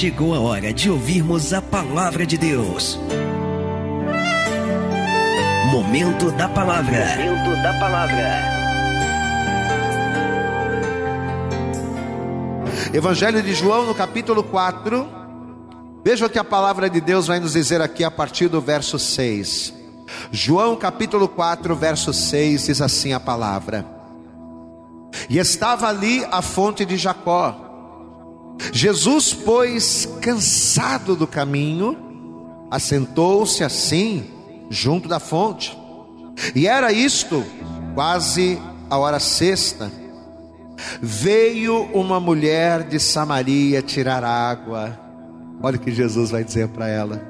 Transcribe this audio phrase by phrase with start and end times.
[0.00, 2.98] chegou a hora de ouvirmos a palavra de Deus.
[5.70, 7.04] Momento da palavra.
[7.18, 8.40] Momento da palavra.
[12.94, 15.06] Evangelho de João, no capítulo 4.
[16.02, 18.98] Veja o que a palavra de Deus vai nos dizer aqui a partir do verso
[18.98, 19.74] 6.
[20.32, 23.84] João, capítulo 4, verso 6, diz assim a palavra:
[25.28, 27.68] E estava ali a fonte de Jacó
[28.72, 31.96] Jesus, pois, cansado do caminho,
[32.70, 34.24] assentou-se assim,
[34.68, 35.76] junto da fonte.
[36.54, 37.44] E era isto,
[37.94, 38.58] quase
[38.88, 39.90] a hora sexta.
[41.00, 44.98] Veio uma mulher de Samaria tirar água.
[45.62, 47.22] Olha o que Jesus vai dizer para ela.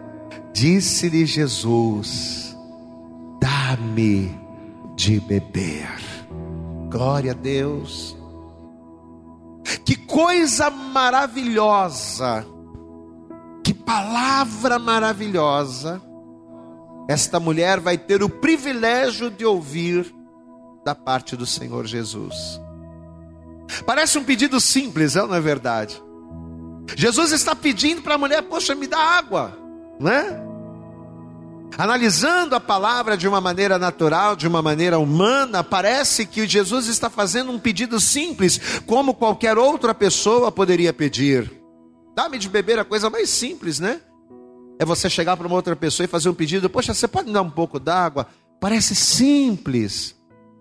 [0.52, 2.56] Disse-lhe Jesus:
[3.40, 4.38] Dá-me
[4.94, 5.98] de beber.
[6.90, 8.19] Glória a Deus.
[9.84, 12.46] Que coisa maravilhosa,
[13.62, 16.00] que palavra maravilhosa.
[17.08, 20.14] Esta mulher vai ter o privilégio de ouvir
[20.84, 22.60] da parte do Senhor Jesus.
[23.84, 26.00] Parece um pedido simples, não é verdade?
[26.96, 29.56] Jesus está pedindo para a mulher, poxa, me dá água,
[30.00, 30.49] né?
[31.78, 37.08] Analisando a palavra de uma maneira natural, de uma maneira humana, parece que Jesus está
[37.08, 41.50] fazendo um pedido simples, como qualquer outra pessoa poderia pedir.
[42.14, 44.00] Dá-me de beber a coisa mais simples, né?
[44.78, 47.34] É você chegar para uma outra pessoa e fazer um pedido: Poxa, você pode me
[47.34, 48.26] dar um pouco d'água?
[48.58, 50.14] Parece simples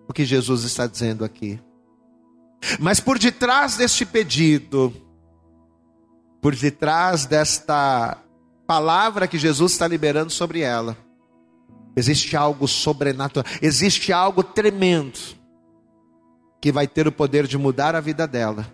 [0.07, 1.59] o que Jesus está dizendo aqui.
[2.79, 4.93] Mas por detrás deste pedido,
[6.41, 8.17] por detrás desta
[8.69, 10.95] palavra que Jesus está liberando sobre ela,
[11.95, 15.17] existe algo sobrenatural, existe algo tremendo
[16.61, 18.71] que vai ter o poder de mudar a vida dela.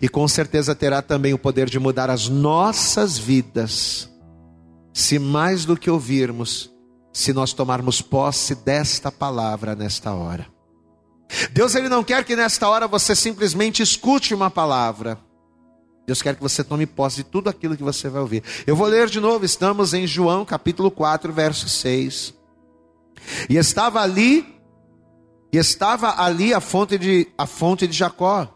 [0.00, 4.10] E com certeza terá também o poder de mudar as nossas vidas.
[4.94, 6.72] Se mais do que ouvirmos,
[7.12, 10.46] se nós tomarmos posse desta palavra nesta hora.
[11.52, 15.18] Deus ele não quer que nesta hora você simplesmente escute uma palavra.
[16.10, 18.42] Deus quer que você tome posse de tudo aquilo que você vai ouvir.
[18.66, 22.34] Eu vou ler de novo, estamos em João capítulo 4, verso 6.
[23.48, 24.44] E estava ali,
[25.52, 28.52] e estava ali a fonte de, a fonte de Jacó.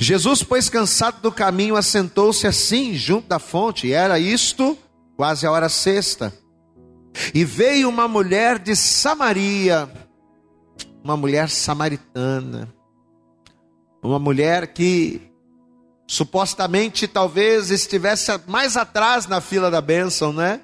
[0.00, 4.76] Jesus, pois cansado do caminho, assentou-se assim, junto da fonte, e era isto
[5.16, 6.36] quase a hora sexta.
[7.32, 9.88] E veio uma mulher de Samaria,
[11.04, 12.74] uma mulher samaritana,
[14.02, 15.35] uma mulher que
[16.06, 20.60] supostamente talvez estivesse mais atrás na fila da bênção, né?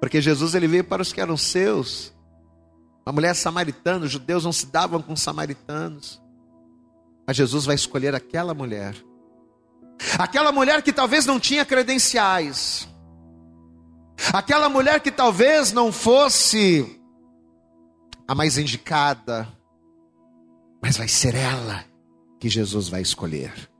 [0.00, 2.12] Porque Jesus ele veio para os que eram seus.
[3.06, 6.20] Uma mulher samaritana, os judeus não se davam com samaritanos.
[7.26, 8.94] Mas Jesus vai escolher aquela mulher.
[10.18, 12.88] Aquela mulher que talvez não tinha credenciais.
[14.32, 17.00] Aquela mulher que talvez não fosse
[18.26, 19.48] a mais indicada.
[20.82, 21.84] Mas vai ser ela
[22.38, 23.71] que Jesus vai escolher.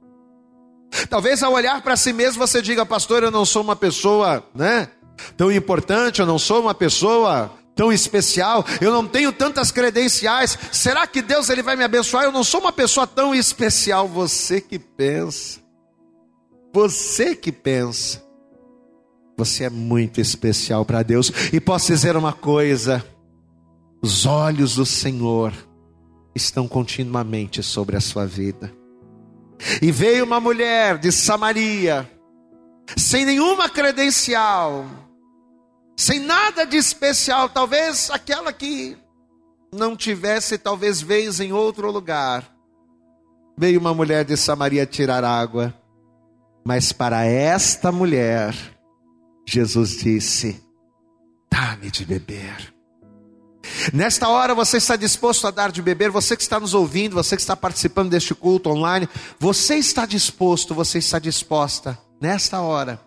[1.09, 4.89] Talvez ao olhar para si mesmo você diga, pastor, eu não sou uma pessoa, né?
[5.37, 10.59] Tão importante, eu não sou uma pessoa tão especial, eu não tenho tantas credenciais.
[10.71, 12.25] Será que Deus ele vai me abençoar?
[12.25, 14.07] Eu não sou uma pessoa tão especial.
[14.09, 15.61] Você que pensa.
[16.73, 18.23] Você que pensa.
[19.37, 21.33] Você é muito especial para Deus.
[21.53, 23.05] E posso dizer uma coisa:
[24.03, 25.53] os olhos do Senhor
[26.35, 28.82] estão continuamente sobre a sua vida.
[29.81, 32.11] E veio uma mulher de Samaria,
[32.97, 34.87] sem nenhuma credencial,
[35.97, 38.97] sem nada de especial, talvez aquela que
[39.73, 42.51] não tivesse talvez vez em outro lugar.
[43.57, 45.75] Veio uma mulher de Samaria tirar água,
[46.65, 48.55] mas para esta mulher,
[49.47, 50.63] Jesus disse:
[51.51, 52.75] Dá-me de beber.
[53.93, 57.37] Nesta hora você está disposto a dar de beber, você que está nos ouvindo, você
[57.37, 63.01] que está participando deste culto online, você está disposto, você está disposta, nesta hora,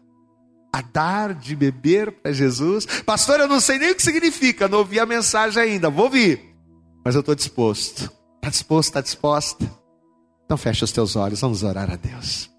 [0.73, 2.85] a dar de beber para Jesus?
[3.05, 6.55] Pastor, eu não sei nem o que significa, não ouvi a mensagem ainda, vou ouvir,
[7.03, 8.11] mas eu estou disposto.
[8.37, 9.71] Está disposto, está disposta?
[10.45, 12.49] Então feche os teus olhos, vamos orar a Deus.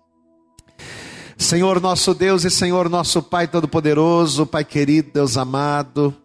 [1.38, 6.17] Senhor nosso Deus e Senhor nosso Pai Todo-Poderoso, Pai querido, Deus amado,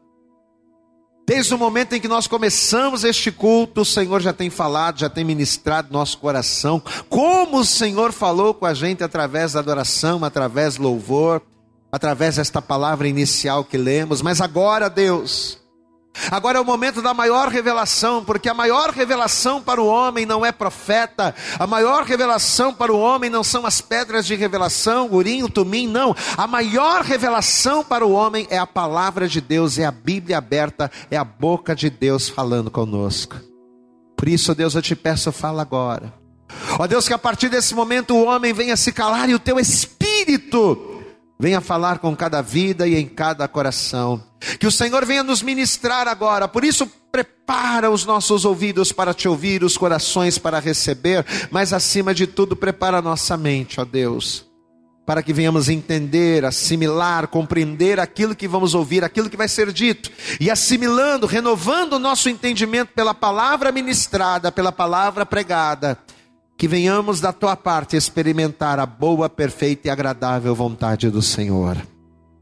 [1.33, 5.09] Desde o momento em que nós começamos este culto, o Senhor já tem falado, já
[5.09, 6.83] tem ministrado nosso coração.
[7.07, 11.41] Como o Senhor falou com a gente através da adoração, através do louvor,
[11.89, 14.21] através desta palavra inicial que lemos.
[14.21, 15.57] Mas agora, Deus,
[16.29, 20.45] Agora é o momento da maior revelação, porque a maior revelação para o homem não
[20.45, 25.47] é profeta, a maior revelação para o homem não são as pedras de revelação, urim,
[25.47, 26.15] tumim, não.
[26.37, 30.91] A maior revelação para o homem é a palavra de Deus, é a Bíblia aberta,
[31.09, 33.37] é a boca de Deus falando conosco.
[34.17, 36.13] Por isso, Deus, eu te peço, fala agora.
[36.77, 39.59] Ó Deus, que a partir desse momento o homem venha se calar e o teu
[39.59, 41.01] espírito
[41.39, 44.30] venha falar com cada vida e em cada coração.
[44.59, 46.47] Que o Senhor venha nos ministrar agora.
[46.47, 52.13] Por isso, prepara os nossos ouvidos para te ouvir, os corações para receber, mas acima
[52.13, 54.45] de tudo, prepara a nossa mente, ó Deus,
[55.05, 60.09] para que venhamos entender, assimilar, compreender aquilo que vamos ouvir, aquilo que vai ser dito,
[60.39, 65.97] e assimilando, renovando o nosso entendimento pela palavra ministrada, pela palavra pregada
[66.61, 71.75] que venhamos da tua parte experimentar a boa, perfeita e agradável vontade do Senhor.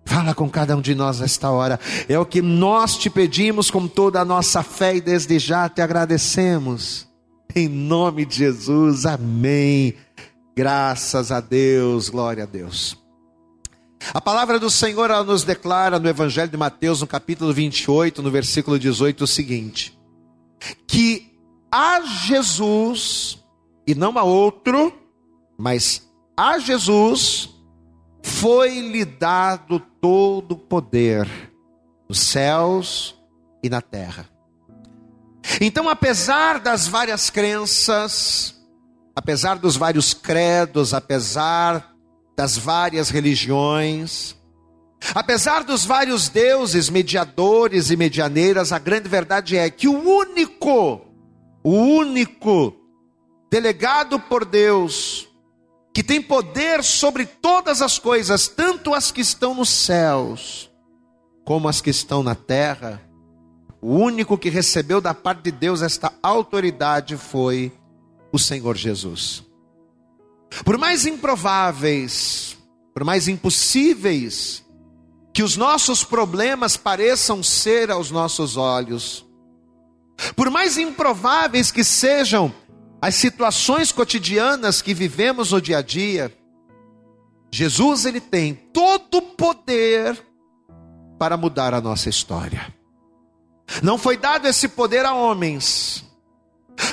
[0.09, 1.79] Fala com cada um de nós nesta hora.
[2.09, 5.83] É o que nós te pedimos com toda a nossa fé e desde já te
[5.83, 7.07] agradecemos.
[7.55, 9.93] Em nome de Jesus, amém.
[10.57, 12.97] Graças a Deus, glória a Deus.
[14.11, 18.31] A palavra do Senhor ela nos declara no Evangelho de Mateus, no capítulo 28, no
[18.31, 19.95] versículo 18, o seguinte:
[20.87, 21.31] que
[21.71, 23.37] a Jesus
[23.85, 24.91] e não a outro,
[25.55, 27.58] mas a Jesus
[28.29, 31.27] foi-lhe dado todo o poder
[32.07, 33.15] nos céus
[33.63, 34.29] e na terra.
[35.59, 38.55] Então, apesar das várias crenças,
[39.15, 41.93] apesar dos vários credos, apesar
[42.37, 44.35] das várias religiões,
[45.13, 51.01] apesar dos vários deuses, mediadores e medianeiras, a grande verdade é que o único,
[51.63, 52.75] o único
[53.51, 55.28] delegado por Deus,
[55.93, 60.69] que tem poder sobre todas as coisas, tanto as que estão nos céus,
[61.45, 63.01] como as que estão na terra,
[63.81, 67.71] o único que recebeu da parte de Deus esta autoridade foi
[68.31, 69.43] o Senhor Jesus.
[70.63, 72.57] Por mais improváveis,
[72.93, 74.65] por mais impossíveis
[75.33, 79.25] que os nossos problemas pareçam ser aos nossos olhos,
[80.35, 82.53] por mais improváveis que sejam
[83.01, 86.33] as situações cotidianas que vivemos no dia a dia,
[87.51, 90.21] Jesus ele tem todo o poder
[91.17, 92.73] para mudar a nossa história.
[93.81, 96.03] Não foi dado esse poder a homens.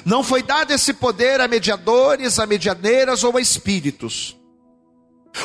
[0.05, 4.36] Não foi dado esse poder a mediadores, a medianeiras ou a espíritos.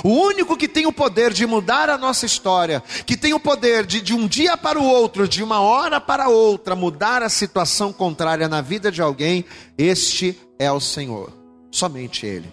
[0.03, 3.85] O único que tem o poder de mudar a nossa história, que tem o poder
[3.85, 7.91] de, de um dia para o outro, de uma hora para outra, mudar a situação
[7.91, 9.45] contrária na vida de alguém,
[9.77, 11.31] este é o Senhor,
[11.71, 12.51] somente Ele.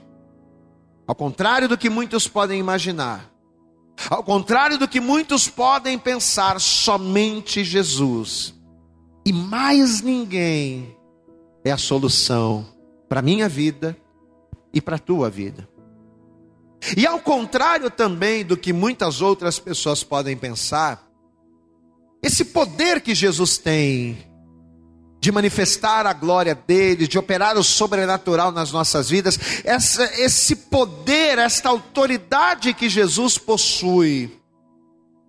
[1.06, 3.31] Ao contrário do que muitos podem imaginar,
[4.11, 8.58] ao contrário do que muitos podem pensar, somente Jesus
[9.29, 10.96] e mais ninguém
[11.62, 12.67] é a solução
[13.11, 13.94] para a minha vida
[14.73, 15.69] e para a tua vida.
[16.96, 21.06] E ao contrário também do que muitas outras pessoas podem pensar,
[22.23, 24.29] esse poder que Jesus tem
[25.20, 31.38] de manifestar a glória dele, de operar o sobrenatural nas nossas vidas, essa, esse poder,
[31.38, 34.38] esta autoridade que Jesus possui,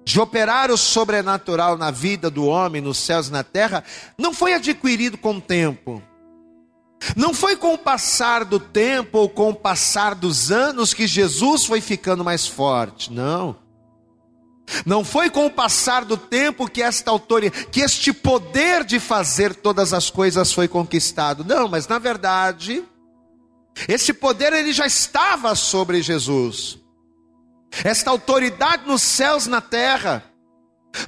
[0.06, 3.84] de operar o sobrenatural na vida do homem, nos céus e na terra,
[4.18, 6.02] não foi adquirido com o tempo.
[7.16, 11.66] Não foi com o passar do tempo ou com o passar dos anos que Jesus
[11.66, 13.56] foi ficando mais forte, não.
[14.86, 19.56] Não foi com o passar do tempo que esta autoridade, que este poder de fazer
[19.56, 21.44] todas as coisas foi conquistado.
[21.44, 22.84] Não, mas na verdade,
[23.88, 26.78] esse poder ele já estava sobre Jesus.
[27.84, 30.24] Esta autoridade nos céus na terra,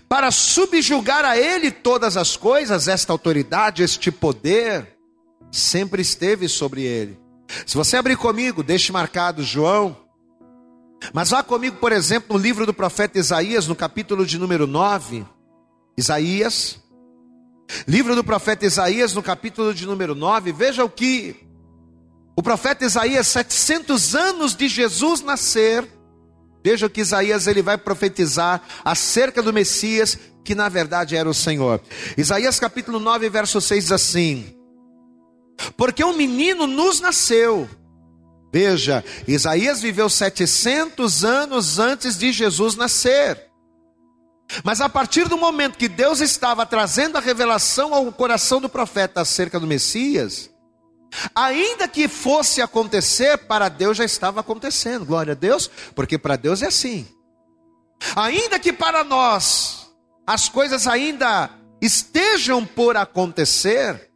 [0.08, 4.96] para subjugar a ele todas as coisas, esta autoridade, este poder,
[5.51, 7.20] sempre esteve sobre ele.
[7.65, 9.98] Se você abrir comigo, deixe marcado João.
[11.13, 15.25] Mas vá comigo, por exemplo, no livro do profeta Isaías, no capítulo de número 9.
[15.98, 16.79] Isaías.
[17.88, 20.51] Livro do profeta Isaías, no capítulo de número 9.
[20.51, 21.36] Veja o que
[22.36, 25.88] o profeta Isaías, 700 anos de Jesus nascer.
[26.63, 31.34] Veja o que Isaías ele vai profetizar acerca do Messias, que na verdade era o
[31.34, 31.81] Senhor.
[32.15, 34.61] Isaías capítulo 9, verso 6 diz assim:
[35.75, 37.70] porque um menino nos nasceu.
[38.53, 43.50] Veja, Isaías viveu 700 anos antes de Jesus nascer.
[44.63, 49.22] Mas a partir do momento que Deus estava trazendo a revelação ao coração do profeta
[49.22, 50.50] acerca do Messias,
[51.34, 56.62] ainda que fosse acontecer, para Deus já estava acontecendo, glória a Deus, porque para Deus
[56.62, 57.08] é assim.
[58.15, 59.89] Ainda que para nós
[60.27, 61.50] as coisas ainda
[61.82, 64.11] estejam por acontecer,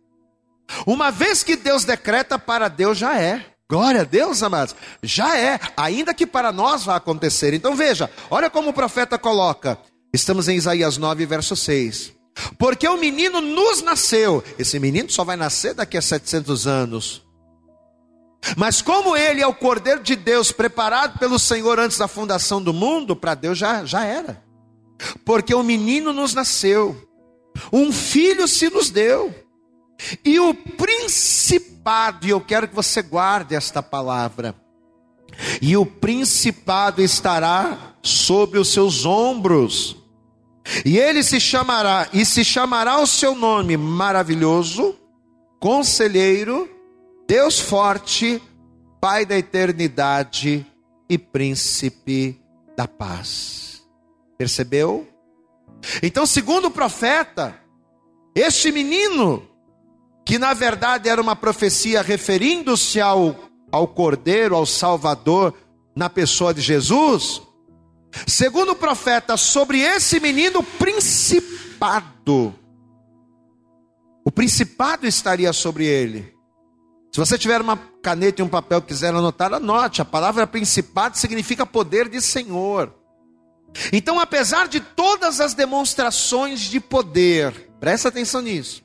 [0.85, 3.45] uma vez que Deus decreta, para Deus já é.
[3.69, 4.75] Glória a Deus, amados.
[5.01, 7.53] Já é, ainda que para nós vá acontecer.
[7.53, 9.77] Então veja, olha como o profeta coloca.
[10.13, 12.13] Estamos em Isaías 9, verso 6.
[12.59, 14.43] Porque o menino nos nasceu.
[14.59, 17.25] Esse menino só vai nascer daqui a 700 anos.
[18.55, 22.73] Mas como ele é o Cordeiro de Deus, preparado pelo Senhor antes da fundação do
[22.73, 24.43] mundo, para Deus já, já era.
[25.25, 26.95] Porque o menino nos nasceu,
[27.73, 29.33] um filho se nos deu,
[30.23, 34.55] e o principado, e eu quero que você guarde esta palavra,
[35.61, 39.97] e o principado estará sobre os seus ombros,
[40.83, 44.95] e ele se chamará, e se chamará o seu nome maravilhoso,
[45.59, 46.69] conselheiro,
[47.27, 48.41] Deus forte,
[49.01, 50.65] Pai da eternidade
[51.07, 52.41] e príncipe
[52.75, 53.83] da paz.
[54.35, 55.07] Percebeu?
[56.01, 57.59] Então, segundo o profeta,
[58.33, 59.47] este menino,
[60.25, 63.35] que na verdade era uma profecia referindo-se ao,
[63.71, 65.53] ao Cordeiro, ao Salvador,
[65.95, 67.41] na pessoa de Jesus,
[68.27, 72.53] segundo o profeta, sobre esse menino, principado.
[74.25, 76.33] O principado estaria sobre ele.
[77.11, 80.01] Se você tiver uma caneta e um papel que quiser anotar, anote.
[80.01, 82.93] A palavra principado significa poder de Senhor.
[83.93, 88.84] Então, apesar de todas as demonstrações de poder, presta atenção nisso.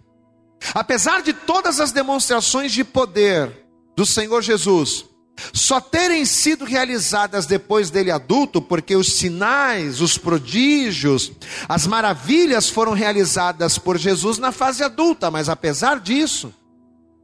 [0.74, 5.04] Apesar de todas as demonstrações de poder do Senhor Jesus,
[5.52, 11.32] só terem sido realizadas depois dele adulto, porque os sinais, os prodígios,
[11.68, 16.52] as maravilhas foram realizadas por Jesus na fase adulta, mas apesar disso,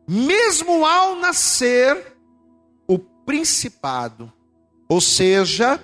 [0.09, 2.17] mesmo ao nascer,
[2.89, 4.33] o principado,
[4.89, 5.81] ou seja,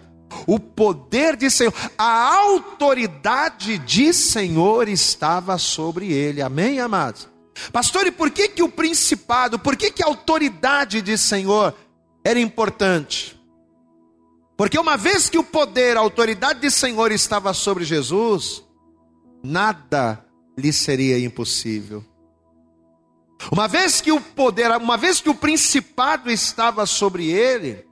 [0.47, 6.41] o poder de Senhor, a autoridade de Senhor estava sobre ele.
[6.41, 7.32] Amém, amados?
[7.73, 11.75] Pastor, e por que que o principado, por que que a autoridade de Senhor
[12.25, 13.39] era importante?
[14.57, 18.63] Porque uma vez que o poder, a autoridade de Senhor estava sobre Jesus,
[19.43, 20.25] nada
[20.57, 22.05] lhe seria impossível.
[23.51, 27.85] Uma vez que o poder, uma vez que o principado estava sobre ele,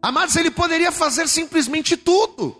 [0.00, 2.56] amados, ele poderia fazer simplesmente tudo.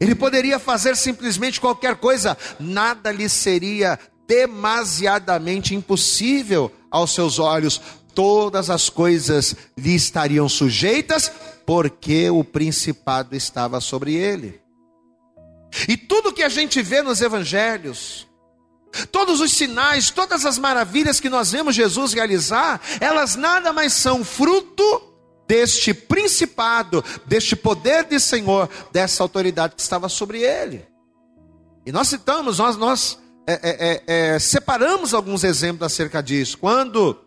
[0.00, 7.80] Ele poderia fazer simplesmente qualquer coisa, nada lhe seria demasiadamente impossível aos seus olhos.
[8.14, 11.30] Todas as coisas lhe estariam sujeitas,
[11.66, 14.60] porque o principado estava sobre ele.
[15.88, 18.26] E tudo que a gente vê nos evangelhos,
[19.10, 24.24] Todos os sinais, todas as maravilhas que nós vemos Jesus realizar, elas nada mais são
[24.24, 25.02] fruto
[25.48, 30.86] deste principado, deste poder de Senhor, dessa autoridade que estava sobre ele.
[31.84, 36.58] E nós citamos, nós, nós é, é, é, é separamos alguns exemplos acerca disso.
[36.58, 37.18] Quando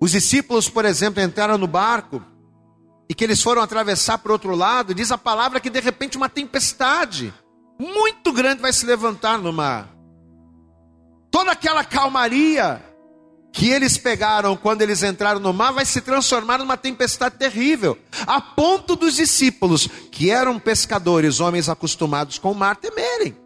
[0.00, 2.22] os discípulos, por exemplo, entraram no barco
[3.08, 6.16] e que eles foram atravessar para o outro lado, diz a palavra que de repente
[6.16, 7.32] uma tempestade
[7.78, 10.00] muito grande vai se levantar no mar
[11.30, 12.82] toda aquela calmaria
[13.52, 18.40] que eles pegaram quando eles entraram no mar vai se transformar numa tempestade terrível, a
[18.40, 23.36] ponto dos discípulos, que eram pescadores, homens acostumados com o mar, temerem.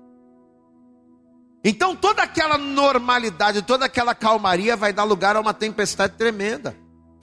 [1.64, 6.76] Então toda aquela normalidade, toda aquela calmaria vai dar lugar a uma tempestade tremenda.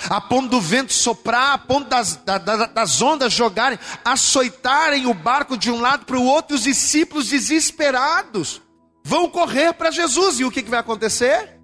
[0.10, 5.56] A ponto do vento soprar, a ponto das, das, das ondas jogarem, açoitarem o barco
[5.56, 8.60] de um lado para o outro, os discípulos desesperados
[9.04, 10.40] vão correr para Jesus.
[10.40, 11.60] E o que, que vai acontecer?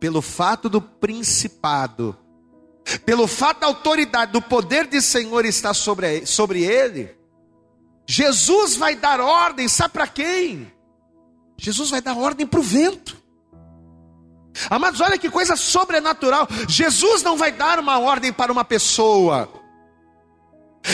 [0.00, 2.16] Pelo fato do principado,
[3.06, 7.16] pelo fato da autoridade, do poder de Senhor estar sobre, sobre ele,
[8.04, 10.79] Jesus vai dar ordem, sabe para quem?
[11.60, 13.20] Jesus vai dar ordem para o vento.
[14.70, 16.48] Amados, olha que coisa sobrenatural.
[16.66, 19.48] Jesus não vai dar uma ordem para uma pessoa.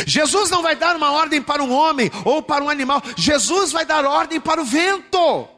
[0.04, 3.86] Jesus não vai dar uma ordem para um homem ou para um animal, Jesus vai
[3.86, 5.48] dar ordem para o vento.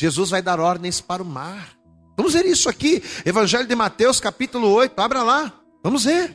[0.00, 1.76] Jesus vai dar ordens para o mar.
[2.16, 5.52] Vamos ver isso aqui, Evangelho de Mateus, capítulo 8, abra lá,
[5.84, 6.34] vamos ver.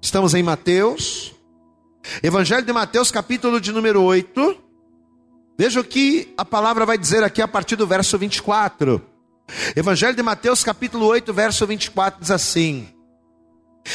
[0.00, 1.32] Estamos em Mateus,
[2.20, 4.61] Evangelho de Mateus, capítulo de número 8.
[5.58, 9.00] Veja o que a palavra vai dizer aqui a partir do verso 24.
[9.76, 12.88] Evangelho de Mateus, capítulo 8, verso 24 diz assim: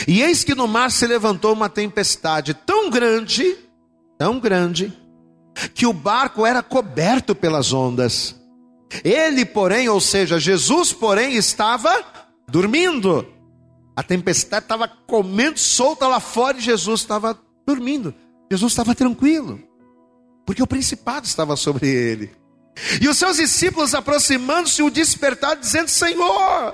[0.08, 3.58] e eis que no mar se levantou uma tempestade tão grande,
[4.18, 4.94] tão grande,
[5.74, 8.36] que o barco era coberto pelas ondas.
[9.04, 12.04] Ele, porém, ou seja, Jesus, porém, estava
[12.48, 13.26] dormindo.
[13.96, 18.14] A tempestade estava comendo solta lá fora e Jesus estava dormindo.
[18.52, 19.60] Jesus estava tranquilo,
[20.48, 22.32] porque o principado estava sobre ele.
[23.02, 26.74] E os seus discípulos aproximando-se o despertaram, dizendo: Senhor,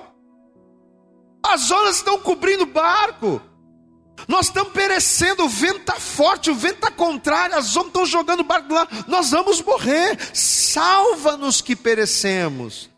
[1.43, 3.41] as ondas estão cobrindo o barco.
[4.27, 8.41] Nós estamos perecendo, o vento está forte, o vento está contrário, as ondas estão jogando
[8.41, 10.19] o barco lá, nós vamos morrer.
[10.33, 12.91] Salva-nos que perecemos.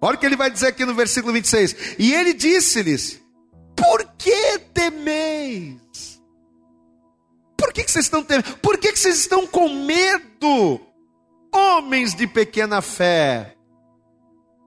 [0.00, 1.96] Olha o que ele vai dizer aqui no versículo 26.
[1.98, 3.20] E ele disse-lhes:
[3.76, 5.89] Por que temeis?
[7.60, 8.56] Por que, que vocês estão temendo?
[8.56, 10.80] Por que, que vocês estão com medo?
[11.52, 13.54] Homens de pequena fé.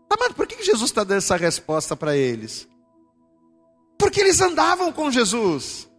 [0.08, 2.68] Amado, por que, que Jesus está dando essa resposta para eles?
[3.98, 5.90] Porque eles andavam com Jesus.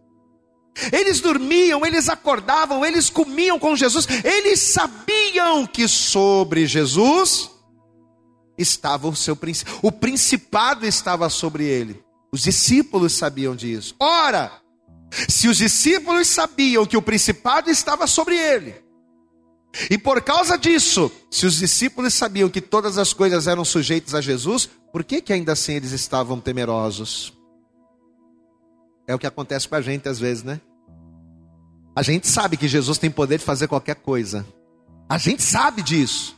[0.91, 7.49] Eles dormiam, eles acordavam, eles comiam com Jesus, eles sabiam que sobre Jesus
[8.57, 9.37] estava o seu
[9.81, 12.03] o principado estava sobre ele.
[12.31, 13.95] Os discípulos sabiam disso.
[13.99, 14.61] Ora,
[15.11, 18.85] se os discípulos sabiam que o principado estava sobre ele,
[19.89, 24.21] e por causa disso, se os discípulos sabiam que todas as coisas eram sujeitas a
[24.21, 27.33] Jesus, por que, que ainda assim eles estavam temerosos?
[29.07, 30.61] É o que acontece com a gente às vezes, né?
[31.95, 34.45] A gente sabe que Jesus tem poder de fazer qualquer coisa.
[35.07, 36.35] A gente sabe disso.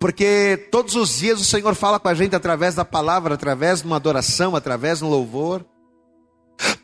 [0.00, 3.86] Porque todos os dias o Senhor fala com a gente através da palavra, através de
[3.86, 5.64] uma adoração, através de um louvor.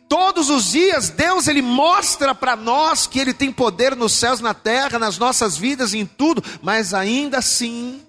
[0.09, 4.55] Todos os dias Deus ele mostra para nós que ele tem poder nos céus, na
[4.55, 8.01] terra, nas nossas vidas, em tudo, mas ainda assim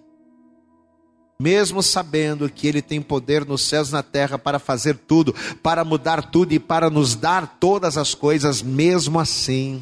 [1.41, 6.29] mesmo sabendo que Ele tem poder nos céus na terra para fazer tudo, para mudar
[6.29, 9.81] tudo e para nos dar todas as coisas, mesmo assim,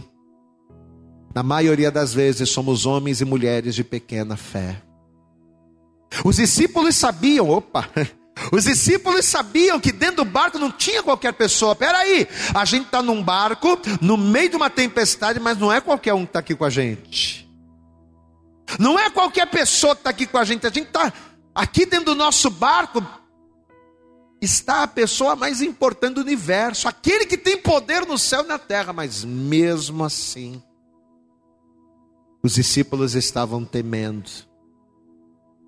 [1.33, 4.83] na maioria das vezes somos homens e mulheres de pequena fé.
[6.23, 7.89] Os discípulos sabiam, opa,
[8.51, 11.75] os discípulos sabiam que dentro do barco não tinha qualquer pessoa.
[11.75, 16.13] Peraí, a gente está num barco, no meio de uma tempestade, mas não é qualquer
[16.13, 17.47] um que está aqui com a gente.
[18.79, 20.67] Não é qualquer pessoa que está aqui com a gente.
[20.67, 21.11] A gente está
[21.57, 23.03] Aqui dentro do nosso barco
[24.39, 28.59] está a pessoa mais importante do universo, aquele que tem poder no céu e na
[28.59, 30.61] terra, mas mesmo assim,
[32.43, 34.29] os discípulos estavam temendo.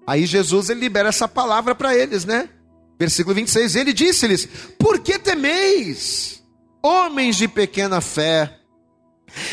[0.05, 2.47] Aí Jesus ele libera essa palavra para eles, né?
[2.99, 6.43] Versículo 26, ele disse-lhes: Por que temeis,
[6.83, 8.57] homens de pequena fé?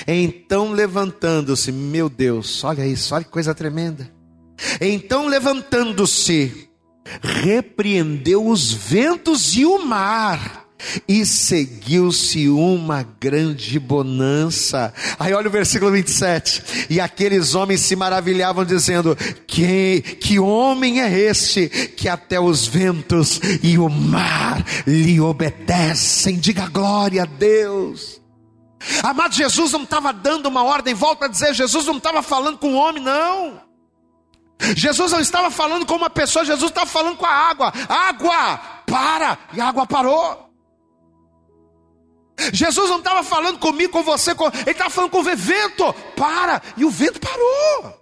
[0.07, 4.17] Então levantando-se, meu Deus, olha isso, olha que coisa tremenda.
[4.81, 6.71] Então, levantando-se,
[7.23, 10.66] repreendeu os ventos e o mar,
[11.09, 14.93] e seguiu-se uma grande bonança.
[15.19, 16.87] Aí olha o versículo 27.
[16.91, 23.41] E aqueles homens se maravilhavam, dizendo: Que, que homem é este que até os ventos
[23.63, 26.39] e o mar lhe obedecem?
[26.39, 28.21] Diga glória a Deus.
[29.03, 32.75] Amado, Jesus não estava dando uma ordem, volta a dizer: Jesus não estava falando com
[32.75, 33.65] o homem, não.
[34.75, 37.73] Jesus não estava falando com uma pessoa, Jesus estava falando com a água.
[37.89, 39.39] Água, para!
[39.53, 40.46] E a água parou.
[42.53, 44.47] Jesus não estava falando comigo, com você, com...
[44.47, 45.93] ele estava falando com o vento.
[46.17, 46.63] Para!
[46.77, 47.97] E o vento parou.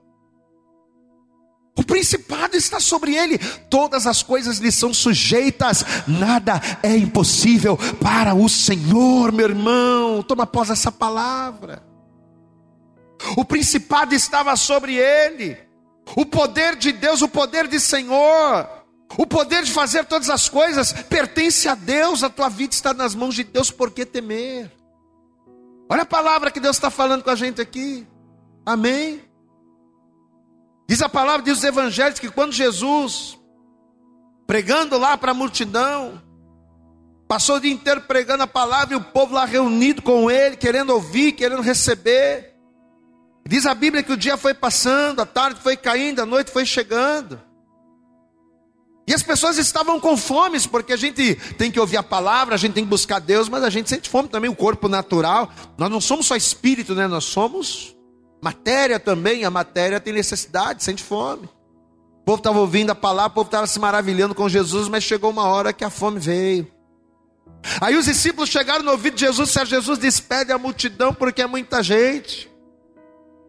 [1.76, 3.36] O principado está sobre ele,
[3.68, 10.22] todas as coisas lhe são sujeitas, nada é impossível para o Senhor, meu irmão.
[10.22, 11.82] Toma após essa palavra.
[13.36, 15.58] O principado estava sobre ele.
[16.16, 18.68] O poder de Deus, o poder de Senhor,
[19.16, 23.14] o poder de fazer todas as coisas pertence a Deus, a tua vida está nas
[23.14, 24.70] mãos de Deus, por que temer?
[25.88, 28.06] Olha a palavra que Deus está falando com a gente aqui,
[28.64, 29.22] amém?
[30.88, 33.38] Diz a palavra, diz os evangelhos, que quando Jesus,
[34.46, 36.20] pregando lá para a multidão,
[37.28, 40.90] passou o dia inteiro pregando a palavra e o povo lá reunido com ele, querendo
[40.90, 42.54] ouvir, querendo receber.
[43.46, 46.66] Diz a Bíblia que o dia foi passando, a tarde foi caindo, a noite foi
[46.66, 47.40] chegando.
[49.06, 52.58] E as pessoas estavam com fome, porque a gente tem que ouvir a palavra, a
[52.58, 55.50] gente tem que buscar Deus, mas a gente sente fome também, o corpo natural.
[55.76, 57.06] Nós não somos só espírito, né?
[57.06, 57.94] Nós somos
[58.42, 59.44] matéria também.
[59.44, 61.44] A matéria tem necessidade, sente fome.
[62.22, 65.30] O povo estava ouvindo a palavra, o povo estava se maravilhando com Jesus, mas chegou
[65.30, 66.66] uma hora que a fome veio.
[67.82, 71.46] Aí os discípulos chegaram no ouvido de Jesus, se Jesus despede a multidão porque é
[71.46, 72.50] muita gente.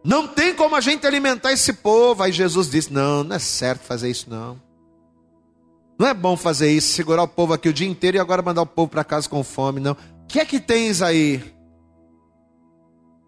[0.04, 2.22] Não tem como a gente alimentar esse povo.
[2.22, 4.65] Aí Jesus disse: Não, não é certo fazer isso, não.
[5.98, 8.62] Não é bom fazer isso, segurar o povo aqui o dia inteiro e agora mandar
[8.62, 9.92] o povo para casa com fome, não.
[9.92, 11.42] O que é que tens aí?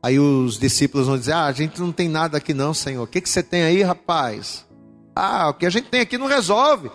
[0.03, 3.03] Aí os discípulos vão dizer: Ah, a gente não tem nada aqui, não, Senhor.
[3.03, 4.67] O que, que você tem aí, rapaz?
[5.15, 6.91] Ah, o que a gente tem aqui não resolve.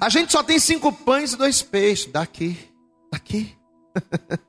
[0.00, 2.10] A gente só tem cinco pães e dois peixes.
[2.10, 2.58] Daqui,
[3.12, 3.54] daqui.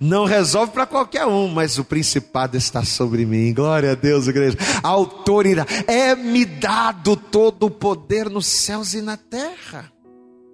[0.00, 3.52] Não resolve para qualquer um, mas o principado está sobre mim.
[3.52, 4.56] Glória a Deus, igreja.
[4.82, 5.84] A autoridade.
[5.86, 9.92] É-me dado todo o poder nos céus e na terra.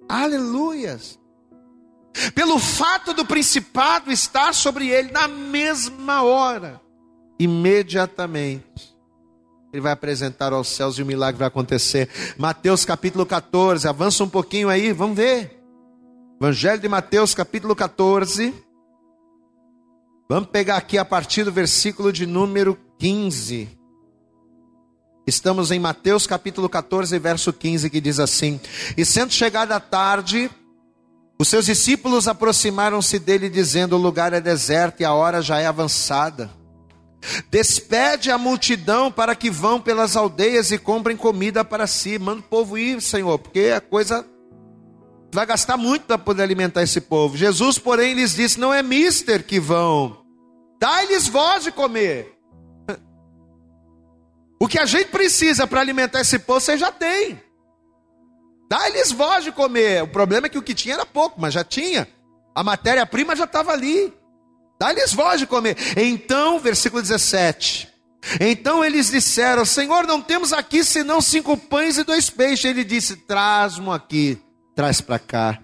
[0.07, 1.19] Aleluias.
[2.33, 6.81] Pelo fato do principado estar sobre ele na mesma hora,
[7.39, 8.97] imediatamente.
[9.71, 12.09] Ele vai apresentar aos céus e o milagre vai acontecer.
[12.37, 15.59] Mateus capítulo 14, avança um pouquinho aí, vamos ver.
[16.41, 18.53] Evangelho de Mateus capítulo 14.
[20.31, 23.67] Vamos pegar aqui a partir do versículo de número 15.
[25.25, 28.61] Estamos em Mateus capítulo 14, verso 15, que diz assim:
[28.95, 30.47] E sendo chegada a tarde,
[31.39, 35.65] os seus discípulos aproximaram-se dele, dizendo: O lugar é deserto e a hora já é
[35.65, 36.51] avançada.
[37.49, 42.19] Despede a multidão para que vão pelas aldeias e comprem comida para si.
[42.19, 44.23] Manda o povo ir, Senhor, porque a coisa
[45.31, 47.37] vai gastar muito para poder alimentar esse povo.
[47.37, 50.18] Jesus, porém, lhes disse: Não é mister que vão,
[50.79, 52.35] dai-lhes voz de comer.
[54.59, 57.41] O que a gente precisa para alimentar esse povo, você já tem.
[58.69, 60.03] Dá-lhes voz de comer.
[60.03, 62.07] O problema é que o que tinha era pouco, mas já tinha.
[62.53, 64.13] A matéria-prima já estava ali.
[64.79, 65.77] Dá-lhes voz de comer.
[65.97, 67.89] Então, versículo 17.
[68.39, 72.65] Então eles disseram: Senhor, não temos aqui senão cinco pães e dois peixes.
[72.65, 74.37] Ele disse: Traz-mo aqui,
[74.75, 75.59] traz para cá.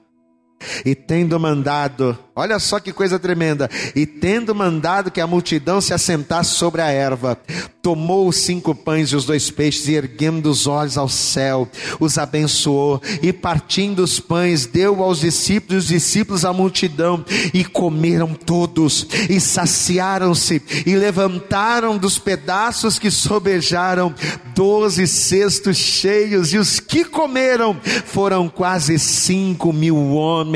[0.86, 5.94] E tendo mandado, olha só que coisa tremenda, e tendo mandado que a multidão se
[5.94, 7.38] assentasse sobre a erva,
[7.82, 12.18] tomou os cinco pães e os dois peixes, e erguendo os olhos ao céu, os
[12.18, 17.24] abençoou, e partindo os pães, deu aos discípulos, os discípulos à multidão,
[17.54, 24.14] e comeram todos, e saciaram-se, e levantaram dos pedaços que sobejaram,
[24.56, 27.76] doze cestos cheios, e os que comeram
[28.06, 30.55] foram quase cinco mil homens,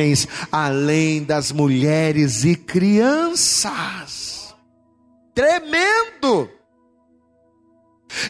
[0.52, 4.56] além das mulheres e crianças.
[5.34, 6.50] Tremendo!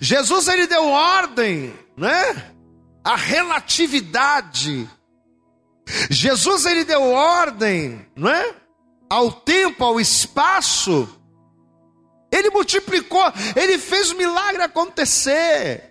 [0.02, 2.54] Jesus ele deu ordem, né?
[3.04, 4.90] A relatividade.
[6.10, 8.56] Jesus ele deu ordem, não é?
[9.10, 11.08] Ao tempo, ao espaço.
[12.32, 13.24] Ele multiplicou,
[13.56, 15.89] ele fez o milagre acontecer.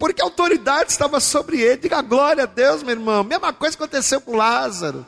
[0.00, 1.76] Porque a autoridade estava sobre ele.
[1.76, 3.22] Diga glória a Deus, meu irmão.
[3.22, 5.06] Mesma coisa aconteceu com Lázaro.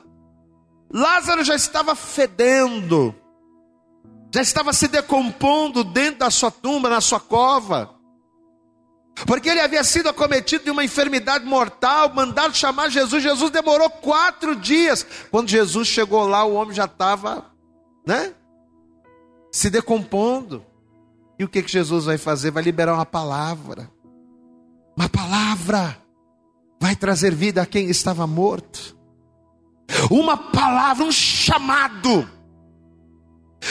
[0.92, 3.12] Lázaro já estava fedendo
[4.34, 7.94] já estava se decompondo dentro da sua tumba, na sua cova,
[9.26, 13.22] porque ele havia sido acometido de uma enfermidade mortal, mandado chamar Jesus.
[13.22, 15.06] Jesus demorou quatro dias.
[15.30, 17.44] Quando Jesus chegou lá, o homem já estava,
[18.06, 18.32] né?
[19.52, 20.64] Se decompondo.
[21.38, 22.50] E o que, que Jesus vai fazer?
[22.50, 23.90] Vai liberar uma palavra.
[25.02, 25.98] Uma palavra
[26.80, 28.96] vai trazer vida a quem estava morto.
[30.08, 32.30] Uma palavra, um chamado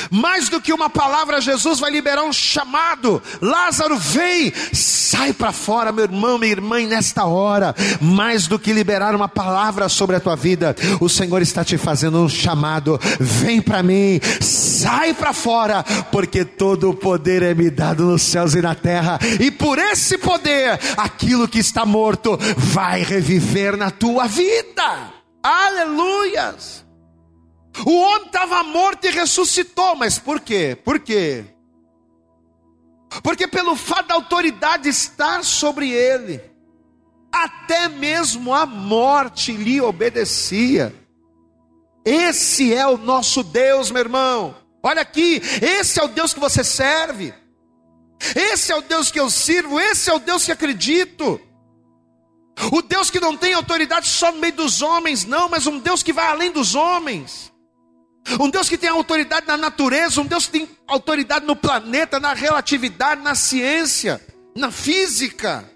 [0.10, 3.21] mais do que uma palavra, Jesus vai liberar um chamado.
[3.41, 7.75] Lázaro, vem, sai para fora, meu irmão, minha irmã, nesta hora.
[7.99, 12.21] Mais do que liberar uma palavra sobre a tua vida, o Senhor está te fazendo
[12.21, 12.99] um chamado.
[13.19, 18.56] Vem para mim, sai para fora, porque todo o poder é me dado nos céus
[18.56, 19.19] e na terra.
[19.39, 25.12] E por esse poder, aquilo que está morto vai reviver na tua vida.
[25.43, 26.90] Aleluias!
[27.86, 30.77] O homem estava morto e ressuscitou, mas por quê?
[30.84, 31.45] Por quê?
[33.23, 36.41] Porque pelo fato da autoridade estar sobre ele,
[37.31, 40.93] até mesmo a morte lhe obedecia.
[42.03, 44.55] Esse é o nosso Deus, meu irmão.
[44.84, 47.34] Olha aqui, esse é o Deus que você serve.
[48.36, 51.39] Esse é o Deus que eu sirvo, esse é o Deus que acredito.
[52.71, 56.03] O Deus que não tem autoridade só no meio dos homens, não, mas um Deus
[56.03, 57.51] que vai além dos homens.
[58.39, 62.34] Um Deus que tem autoridade na natureza, um Deus que tem autoridade no planeta, na
[62.34, 64.21] relatividade, na ciência,
[64.55, 65.69] na física.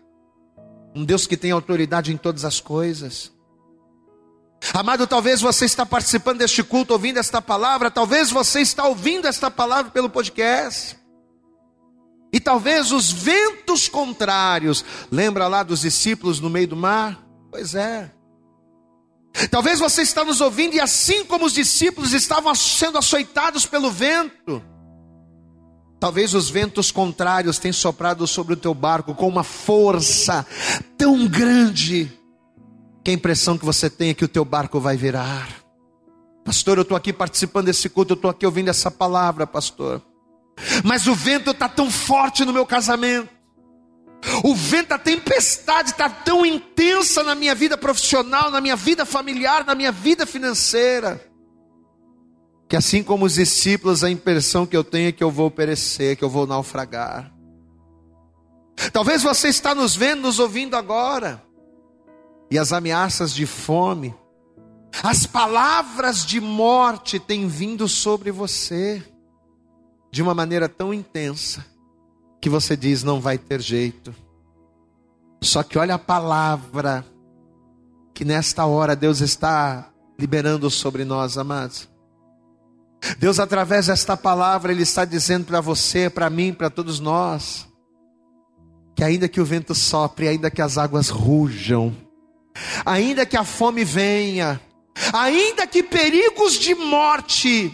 [0.96, 3.32] Um Deus que tem autoridade em todas as coisas.
[4.74, 9.52] Amado, talvez você está participando deste culto, ouvindo esta palavra, talvez você está ouvindo esta
[9.52, 10.98] palavra pelo podcast.
[12.32, 17.24] E talvez os ventos contrários, lembra lá dos discípulos no meio do mar?
[17.52, 18.12] Pois é.
[19.52, 24.62] Talvez você está nos ouvindo e assim como os discípulos estavam sendo açoitados pelo vento,
[26.00, 30.46] talvez os ventos contrários tenham soprado sobre o teu barco com uma força
[30.98, 32.12] tão grande
[33.04, 35.48] que a impressão que você tem é que o teu barco vai virar.
[36.46, 40.02] Pastor, eu estou aqui participando desse culto, eu estou aqui ouvindo essa palavra, pastor.
[40.84, 43.35] Mas o vento está tão forte no meu casamento.
[44.44, 49.66] O vento, a tempestade está tão intensa na minha vida profissional, na minha vida familiar,
[49.66, 51.22] na minha vida financeira.
[52.68, 56.18] que assim como os discípulos, a impressão que eu tenho é que eu vou perecer,
[56.18, 57.32] que eu vou naufragar.
[58.92, 61.42] Talvez você está nos vendo, nos ouvindo agora,
[62.50, 64.16] e as ameaças de fome,
[65.04, 69.04] as palavras de morte têm vindo sobre você
[70.12, 71.75] de uma maneira tão intensa
[72.46, 74.14] que você diz não vai ter jeito.
[75.42, 77.04] Só que olha a palavra
[78.14, 81.90] que nesta hora Deus está liberando sobre nós, amados.
[83.18, 87.68] Deus, através desta palavra, Ele está dizendo para você, para mim, para todos nós,
[88.96, 91.98] que ainda que o vento sopre, ainda que as águas rujam,
[92.86, 94.62] ainda que a fome venha,
[95.12, 97.74] ainda que perigos de morte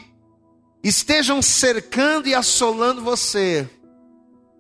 [0.82, 3.70] estejam cercando e assolando você,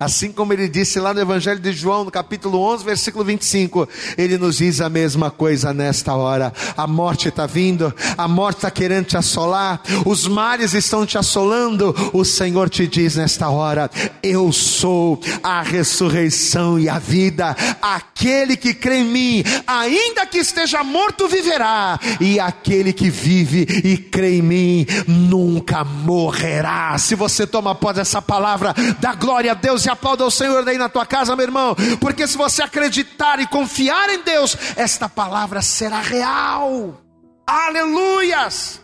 [0.02, 3.88] Assim como ele disse lá no Evangelho de João, no capítulo 11, versículo 25,
[4.18, 6.52] ele nos diz a mesma coisa nesta hora.
[6.76, 11.94] A morte está vindo, a morte está querendo te assolar, os mares estão te assolando.
[12.14, 13.92] O Senhor te diz nesta hora:
[14.24, 17.56] Eu sou a ressurreição e a vida.
[17.80, 23.98] Aquele que crê em mim, ainda que esteja morto, viverá, e aquele que vive e
[24.00, 26.98] crê em mim, nunca morrerá.
[26.98, 30.78] Se você toma posse dessa palavra, dá glória a Deus e aplauda o Senhor daí
[30.78, 35.62] na tua casa, meu irmão, porque se você acreditar e confiar em Deus, esta palavra
[35.62, 37.02] será real.
[37.46, 38.82] Aleluias!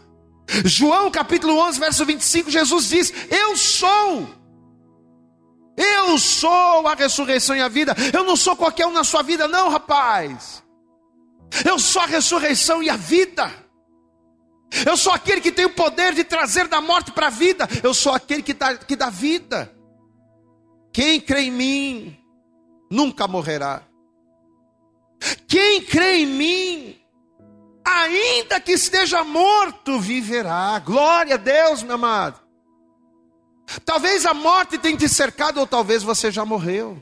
[0.63, 4.27] João capítulo 11, verso 25, Jesus diz: Eu sou.
[5.75, 7.95] Eu sou a ressurreição e a vida.
[8.11, 10.63] Eu não sou qualquer um na sua vida, não, rapaz.
[11.63, 13.51] Eu sou a ressurreição e a vida.
[14.85, 17.67] Eu sou aquele que tem o poder de trazer da morte para a vida.
[17.83, 19.71] Eu sou aquele que dá, que dá vida.
[20.97, 22.17] Quem crê em mim
[22.89, 23.83] nunca morrerá.
[25.47, 26.99] Quem crê em mim,
[27.85, 30.79] ainda que esteja morto, viverá.
[30.79, 32.39] Glória a Deus, meu amado.
[33.85, 36.97] Talvez a morte tenha te cercado, ou talvez você já morreu.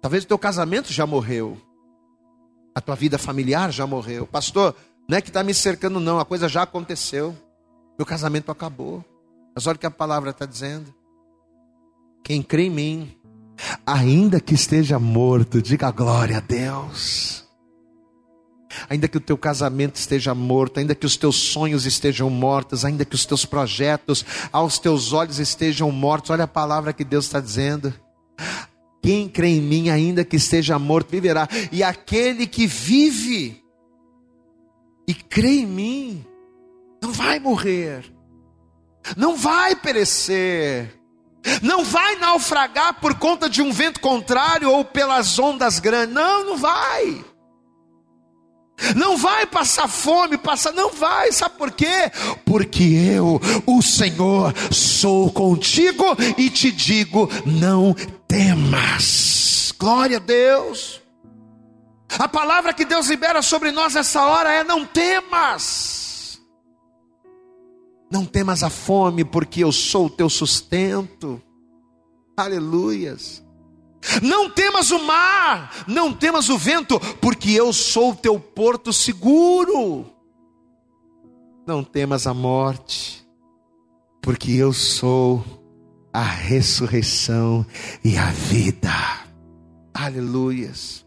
[0.00, 1.56] Talvez o teu casamento já morreu.
[2.74, 4.26] A tua vida familiar já morreu.
[4.26, 4.74] Pastor,
[5.08, 6.18] não é que está me cercando, não.
[6.18, 7.32] A coisa já aconteceu.
[7.96, 9.04] Meu casamento acabou.
[9.54, 10.92] Mas olha o que a palavra está dizendo.
[12.22, 13.16] Quem crê em mim,
[13.86, 17.42] ainda que esteja morto, diga glória a Deus.
[18.88, 23.04] Ainda que o teu casamento esteja morto, ainda que os teus sonhos estejam mortos, ainda
[23.04, 27.40] que os teus projetos aos teus olhos estejam mortos, olha a palavra que Deus está
[27.40, 27.92] dizendo.
[29.02, 31.48] Quem crê em mim, ainda que esteja morto, viverá.
[31.70, 33.62] E aquele que vive
[35.06, 36.24] e crê em mim,
[37.02, 38.04] não vai morrer,
[39.16, 41.01] não vai perecer
[41.62, 46.14] não vai naufragar por conta de um vento contrário ou pelas ondas grandes.
[46.14, 47.24] Não, não vai.
[48.96, 52.10] Não vai passar fome, passar, não vai, sabe por quê?
[52.44, 56.04] Porque eu, o Senhor, sou contigo
[56.36, 57.94] e te digo: não
[58.26, 59.72] temas.
[59.78, 61.00] Glória a Deus.
[62.18, 66.01] A palavra que Deus libera sobre nós nessa hora é: não temas.
[68.12, 71.40] Não temas a fome, porque eu sou o teu sustento.
[72.36, 73.42] Aleluias.
[74.20, 80.04] Não temas o mar, não temas o vento, porque eu sou o teu porto seguro.
[81.66, 83.26] Não temas a morte,
[84.20, 85.42] porque eu sou
[86.12, 87.64] a ressurreição
[88.04, 88.92] e a vida.
[89.94, 91.06] Aleluias.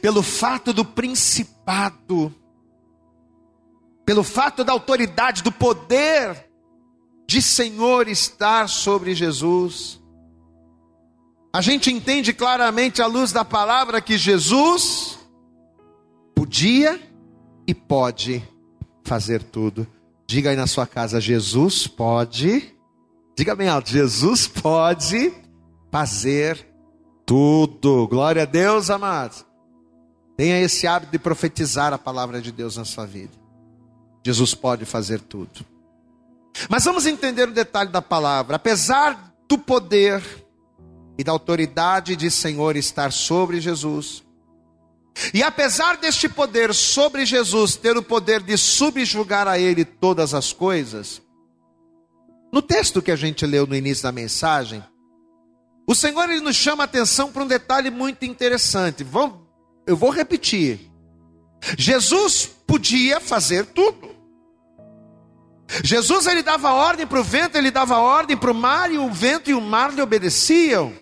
[0.00, 2.34] Pelo fato do principado,
[4.08, 6.48] pelo fato da autoridade, do poder
[7.26, 10.00] de Senhor estar sobre Jesus,
[11.52, 15.18] a gente entende claramente à luz da palavra que Jesus
[16.34, 16.98] podia
[17.66, 18.42] e pode
[19.04, 19.86] fazer tudo.
[20.26, 22.74] Diga aí na sua casa: Jesus pode,
[23.36, 25.34] diga bem alto: Jesus pode
[25.92, 26.66] fazer
[27.26, 28.08] tudo.
[28.08, 29.44] Glória a Deus, amados.
[30.34, 33.47] Tenha esse hábito de profetizar a palavra de Deus na sua vida.
[34.28, 35.64] Jesus pode fazer tudo.
[36.68, 38.56] Mas vamos entender o detalhe da palavra.
[38.56, 40.22] Apesar do poder
[41.16, 44.22] e da autoridade de Senhor estar sobre Jesus,
[45.32, 50.52] e apesar deste poder sobre Jesus ter o poder de subjugar a Ele todas as
[50.52, 51.22] coisas,
[52.52, 54.84] no texto que a gente leu no início da mensagem,
[55.86, 59.02] o Senhor ele nos chama a atenção para um detalhe muito interessante.
[59.02, 59.38] Vamos,
[59.86, 60.80] eu vou repetir.
[61.78, 64.07] Jesus podia fazer tudo.
[65.84, 69.10] Jesus ele dava ordem para o vento, ele dava ordem para o mar e o
[69.10, 70.94] vento e o mar lhe obedeciam.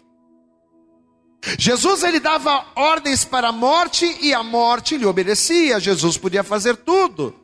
[1.59, 5.79] Jesus ele dava ordens para a morte e a morte lhe obedecia.
[5.79, 7.35] Jesus podia fazer tudo.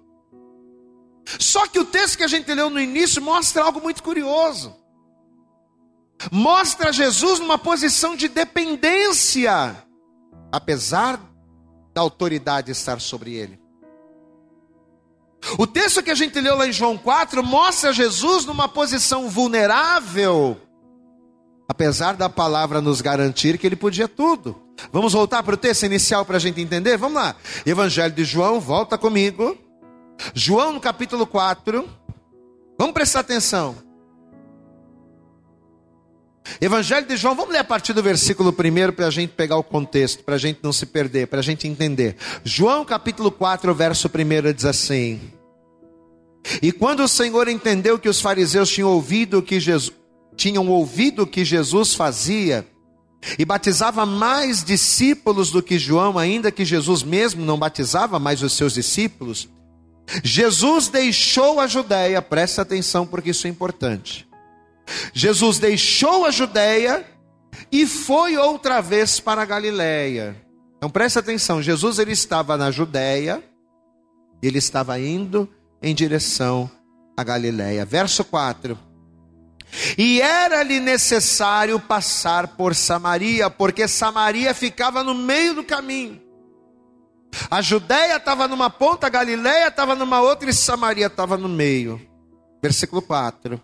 [1.39, 4.75] Só que o texto que a gente leu no início mostra algo muito curioso.
[6.31, 9.77] Mostra Jesus numa posição de dependência,
[10.51, 11.21] apesar
[11.95, 13.62] da autoridade estar sobre ele.
[15.59, 20.57] O texto que a gente leu lá em João 4 mostra Jesus numa posição vulnerável,
[21.69, 24.61] apesar da palavra nos garantir que ele podia tudo.
[24.93, 26.97] Vamos voltar para o texto inicial para a gente entender?
[26.97, 27.37] Vamos lá.
[27.67, 29.57] Evangelho de João, volta comigo.
[30.35, 31.89] João no capítulo 4.
[32.79, 33.77] Vamos prestar atenção.
[36.61, 39.63] Evangelho de João, vamos ler a partir do versículo 1 para a gente pegar o
[39.63, 42.17] contexto, para a gente não se perder, para a gente entender.
[42.45, 45.21] João capítulo 4, verso 1 diz assim:
[46.61, 49.97] E quando o Senhor entendeu que os fariseus tinham ouvido que Jesus,
[50.37, 52.67] tinham ouvido que Jesus fazia,
[53.39, 58.53] e batizava mais discípulos do que João, ainda que Jesus mesmo não batizava mais os
[58.53, 59.49] seus discípulos,
[60.25, 64.27] Jesus deixou a Judéia, presta atenção porque isso é importante.
[65.13, 67.07] Jesus deixou a Judéia
[67.71, 70.37] e foi outra vez para a Galiléia.
[70.77, 73.43] Então presta atenção, Jesus ele estava na Judéia,
[74.43, 75.49] ele estava indo
[75.81, 76.71] em direção
[77.17, 77.85] à Galiléia.
[77.85, 78.79] Verso 4.
[79.97, 86.21] E era-lhe necessário passar por Samaria, porque Samaria ficava no meio do caminho.
[87.51, 92.01] A Judéia estava numa ponta, a Galiléia estava numa outra e Samaria estava no meio.
[92.63, 93.61] Versículo 4.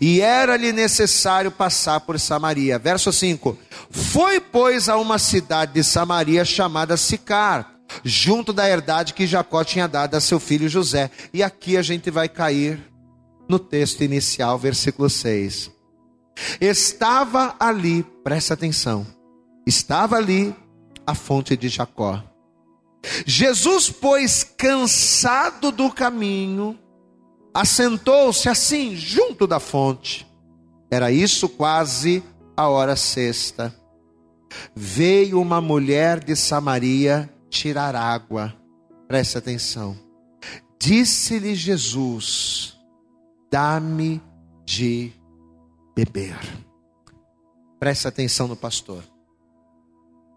[0.00, 2.78] E era-lhe necessário passar por Samaria.
[2.78, 3.58] Verso 5:
[3.90, 9.86] Foi, pois, a uma cidade de Samaria chamada Sicar, junto da herdade que Jacó tinha
[9.86, 11.10] dado a seu filho José.
[11.32, 12.80] E aqui a gente vai cair
[13.48, 15.70] no texto inicial, versículo 6.
[16.60, 19.06] Estava ali, presta atenção,
[19.66, 20.54] estava ali
[21.06, 22.22] a fonte de Jacó.
[23.26, 26.78] Jesus, pois, cansado do caminho,
[27.54, 30.26] assentou-se assim, junto da fonte.
[30.90, 32.22] Era isso quase
[32.56, 33.74] a hora sexta.
[34.74, 38.54] Veio uma mulher de Samaria tirar água.
[39.06, 39.96] Preste atenção.
[40.80, 42.76] Disse-lhe Jesus:
[43.50, 44.20] Dá-me
[44.64, 45.12] de
[45.94, 46.38] beber.
[47.78, 49.02] Preste atenção no pastor.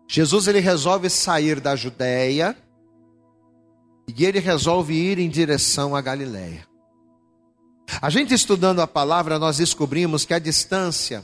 [0.08, 2.56] Jesus ele resolve sair da Judéia
[4.08, 6.68] e ele resolve ir em direção à Galiléia.
[8.02, 11.24] A gente estudando a palavra, nós descobrimos que a distância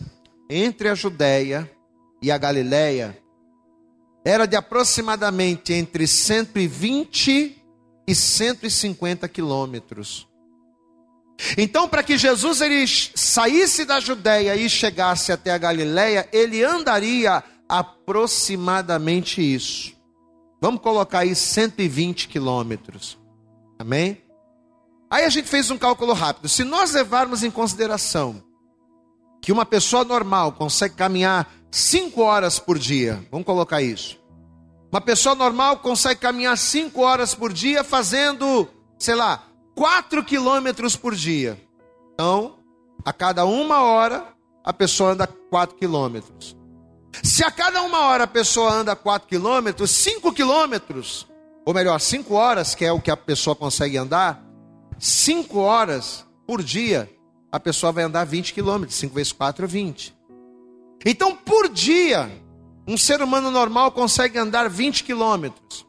[0.50, 1.70] entre a Judéia
[2.22, 3.18] e a Galiléia
[4.26, 7.56] era de aproximadamente entre 120
[8.08, 10.28] e 150 quilômetros.
[11.58, 17.44] Então, para que Jesus ele saísse da Judéia e chegasse até a Galiléia, ele andaria
[17.68, 19.94] aproximadamente isso.
[20.62, 23.18] Vamos colocar aí 120 quilômetros.
[23.78, 24.22] Amém?
[25.10, 26.48] Aí a gente fez um cálculo rápido.
[26.48, 28.44] Se nós levarmos em consideração
[29.42, 34.20] que uma pessoa normal consegue caminhar 5 horas por dia, vamos colocar isso.
[34.92, 38.68] Uma pessoa normal consegue caminhar 5 horas por dia fazendo,
[38.98, 39.44] sei lá,
[39.76, 41.60] 4 quilômetros por dia.
[42.14, 42.58] Então,
[43.04, 44.28] a cada uma hora,
[44.64, 46.56] a pessoa anda 4 quilômetros.
[47.24, 51.28] Se a cada uma hora a pessoa anda 4 quilômetros, 5 quilômetros,
[51.66, 54.44] ou melhor, 5 horas, que é o que a pessoa consegue andar,
[55.00, 57.10] cinco horas por dia,
[57.52, 58.98] a pessoa vai andar 20 quilômetros.
[58.98, 60.16] 5 vezes 4 é 20.
[61.06, 62.30] Então, por dia,
[62.88, 65.86] um ser humano normal consegue andar 20 quilômetros.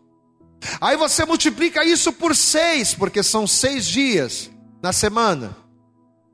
[0.80, 4.50] Aí você multiplica isso por 6, porque são seis dias
[4.82, 5.56] na semana.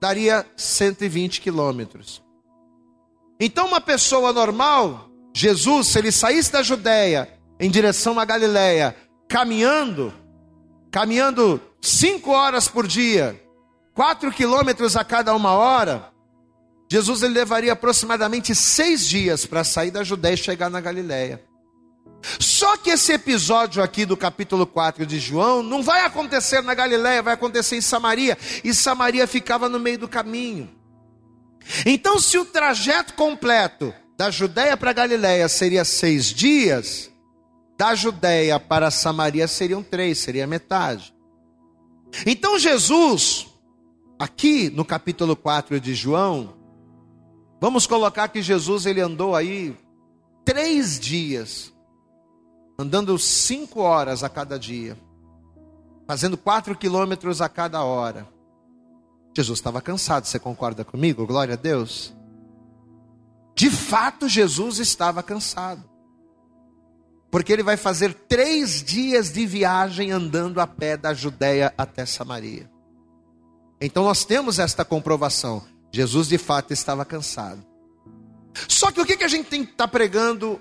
[0.01, 2.23] Daria 120 quilômetros.
[3.41, 8.95] Então, uma pessoa normal, Jesus, se ele saísse da Judéia em direção à Galiléia,
[9.29, 10.13] caminhando,
[10.91, 13.41] caminhando cinco horas por dia,
[13.95, 16.11] quatro quilômetros a cada uma hora,
[16.89, 21.43] Jesus ele levaria aproximadamente seis dias para sair da Judéia e chegar na Galiléia.
[22.41, 27.23] Só que esse episódio aqui do capítulo 4 de João não vai acontecer na Galiléia,
[27.23, 30.71] vai acontecer em Samaria, e Samaria ficava no meio do caminho.
[31.85, 37.11] Então, se o trajeto completo da Judéia para Galiléia seria seis dias,
[37.77, 41.16] da Judéia para Samaria seriam três, seria metade.
[42.25, 43.49] Então Jesus,
[44.19, 46.55] aqui no capítulo 4 de João,
[47.61, 49.77] vamos colocar que Jesus ele andou aí
[50.45, 51.73] três dias,
[52.79, 54.97] andando cinco horas a cada dia,
[56.07, 58.27] fazendo quatro quilômetros a cada hora.
[59.37, 61.27] Jesus estava cansado, você concorda comigo?
[61.27, 62.15] Glória a Deus.
[63.55, 65.96] De fato, Jesus estava cansado
[67.31, 72.71] porque ele vai fazer três dias de viagem andando a pé da Judéia até Samaria.
[73.81, 75.63] Então nós temos esta comprovação.
[75.93, 77.65] Jesus de fato estava cansado.
[78.69, 80.61] Só que o que, que a gente tem que estar tá pregando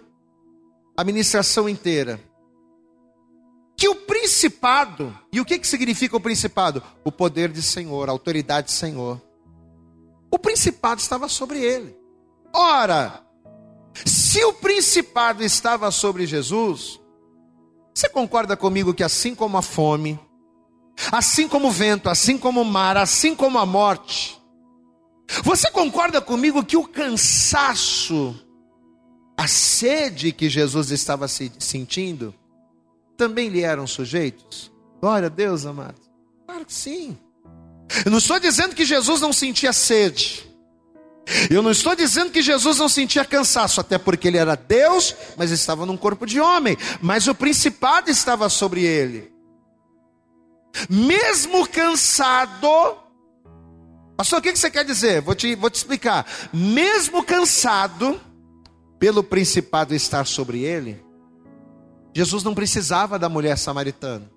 [0.97, 2.19] a ministração inteira?
[3.77, 6.81] Que o principado, e o que, que significa o principado?
[7.03, 9.21] O poder de Senhor, a autoridade de Senhor.
[10.31, 11.95] O principado estava sobre ele.
[12.53, 13.24] Ora,
[14.03, 16.99] se o principado estava sobre Jesus,
[17.93, 20.19] você concorda comigo que assim como a fome,
[21.11, 24.41] assim como o vento, assim como o mar, assim como a morte,
[25.43, 28.35] você concorda comigo que o cansaço,
[29.37, 32.33] a sede que Jesus estava sentindo,
[33.17, 34.71] também lhe eram sujeitos?
[35.01, 35.99] Glória a Deus, amado.
[36.45, 37.17] Claro que sim.
[38.05, 40.49] Eu não estou dizendo que Jesus não sentia sede.
[41.49, 45.51] Eu não estou dizendo que Jesus não sentia cansaço, até porque ele era Deus, mas
[45.51, 46.77] estava num corpo de homem.
[47.01, 49.33] Mas o principado estava sobre ele.
[50.89, 52.97] Mesmo cansado,
[54.17, 55.21] pastor, o que você quer dizer?
[55.21, 56.25] Vou te, vou te explicar.
[56.53, 58.19] Mesmo cansado,
[58.99, 61.03] pelo principado estar sobre ele,
[62.13, 64.34] Jesus não precisava da mulher samaritana.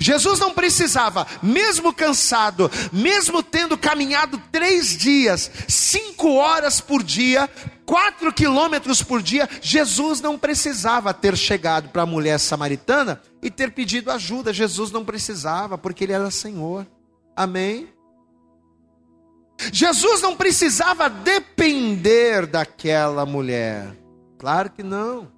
[0.00, 7.48] Jesus não precisava, mesmo cansado, mesmo tendo caminhado três dias, cinco horas por dia,
[7.86, 13.72] quatro quilômetros por dia, Jesus não precisava ter chegado para a mulher samaritana e ter
[13.72, 14.52] pedido ajuda.
[14.52, 16.86] Jesus não precisava, porque ele era Senhor.
[17.34, 17.88] Amém?
[19.72, 23.96] Jesus não precisava depender daquela mulher.
[24.38, 25.37] Claro que não.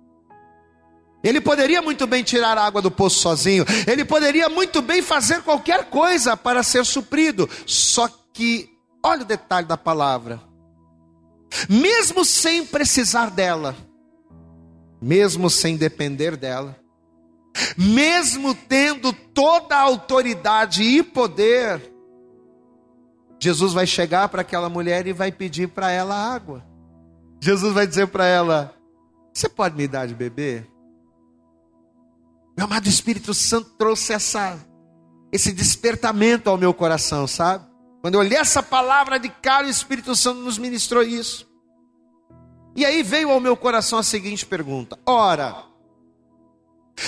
[1.22, 5.42] Ele poderia muito bem tirar a água do poço sozinho, ele poderia muito bem fazer
[5.42, 7.48] qualquer coisa para ser suprido.
[7.66, 8.70] Só que,
[9.04, 10.40] olha o detalhe da palavra:
[11.68, 13.76] mesmo sem precisar dela,
[15.00, 16.76] mesmo sem depender dela,
[17.76, 21.92] mesmo tendo toda a autoridade e poder,
[23.38, 26.64] Jesus vai chegar para aquela mulher e vai pedir para ela água.
[27.40, 28.74] Jesus vai dizer para ela:
[29.32, 30.66] Você pode me dar de beber?
[32.60, 34.60] Meu amado Espírito Santo trouxe essa,
[35.32, 37.64] esse despertamento ao meu coração, sabe?
[38.02, 41.50] Quando eu olhei essa palavra de cara, o Espírito Santo nos ministrou isso.
[42.76, 45.64] E aí veio ao meu coração a seguinte pergunta: Ora,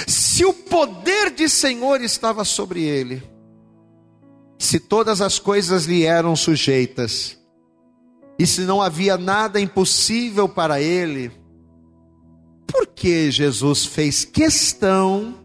[0.06, 3.22] se o poder de Senhor estava sobre ele,
[4.58, 7.38] se todas as coisas lhe eram sujeitas,
[8.38, 11.30] e se não havia nada impossível para ele,
[12.66, 15.41] por que Jesus fez questão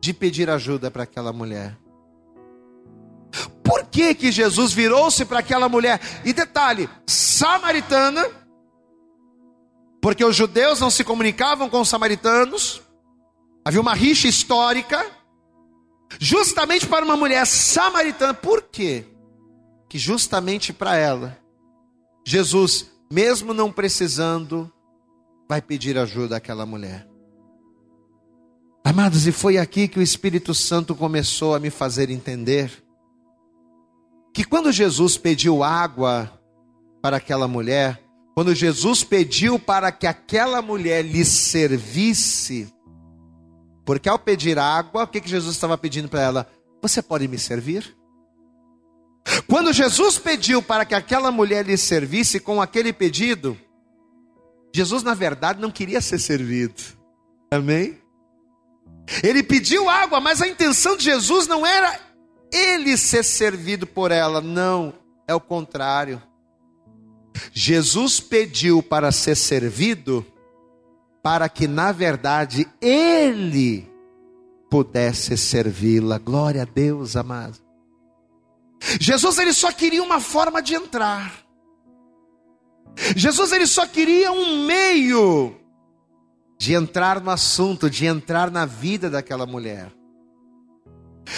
[0.00, 1.76] de pedir ajuda para aquela mulher?
[3.62, 6.00] Por que que Jesus virou-se para aquela mulher?
[6.24, 8.24] E detalhe, samaritana,
[10.00, 12.80] porque os judeus não se comunicavam com os samaritanos,
[13.64, 15.04] havia uma rixa histórica,
[16.20, 18.32] justamente para uma mulher samaritana.
[18.32, 19.04] Por quê?
[19.88, 21.36] Que justamente para ela,
[22.24, 24.72] Jesus, mesmo não precisando,
[25.48, 27.08] vai pedir ajuda àquela mulher.
[28.86, 32.70] Amados, e foi aqui que o Espírito Santo começou a me fazer entender
[34.32, 36.30] que quando Jesus pediu água
[37.02, 38.00] para aquela mulher,
[38.32, 42.72] quando Jesus pediu para que aquela mulher lhe servisse,
[43.84, 46.50] porque ao pedir água, o que, que Jesus estava pedindo para ela?
[46.80, 47.92] Você pode me servir?
[49.48, 53.58] Quando Jesus pediu para que aquela mulher lhe servisse com aquele pedido,
[54.72, 56.80] Jesus na verdade não queria ser servido.
[57.50, 58.05] Amém?
[59.22, 61.98] Ele pediu água, mas a intenção de Jesus não era
[62.52, 64.94] ele ser servido por ela, não,
[65.26, 66.22] é o contrário.
[67.52, 70.24] Jesus pediu para ser servido,
[71.22, 73.88] para que na verdade ele
[74.70, 76.18] pudesse servi-la.
[76.18, 77.58] Glória a Deus, amado.
[79.00, 81.32] Jesus ele só queria uma forma de entrar.
[83.14, 85.54] Jesus ele só queria um meio
[86.58, 89.92] de entrar no assunto, de entrar na vida daquela mulher.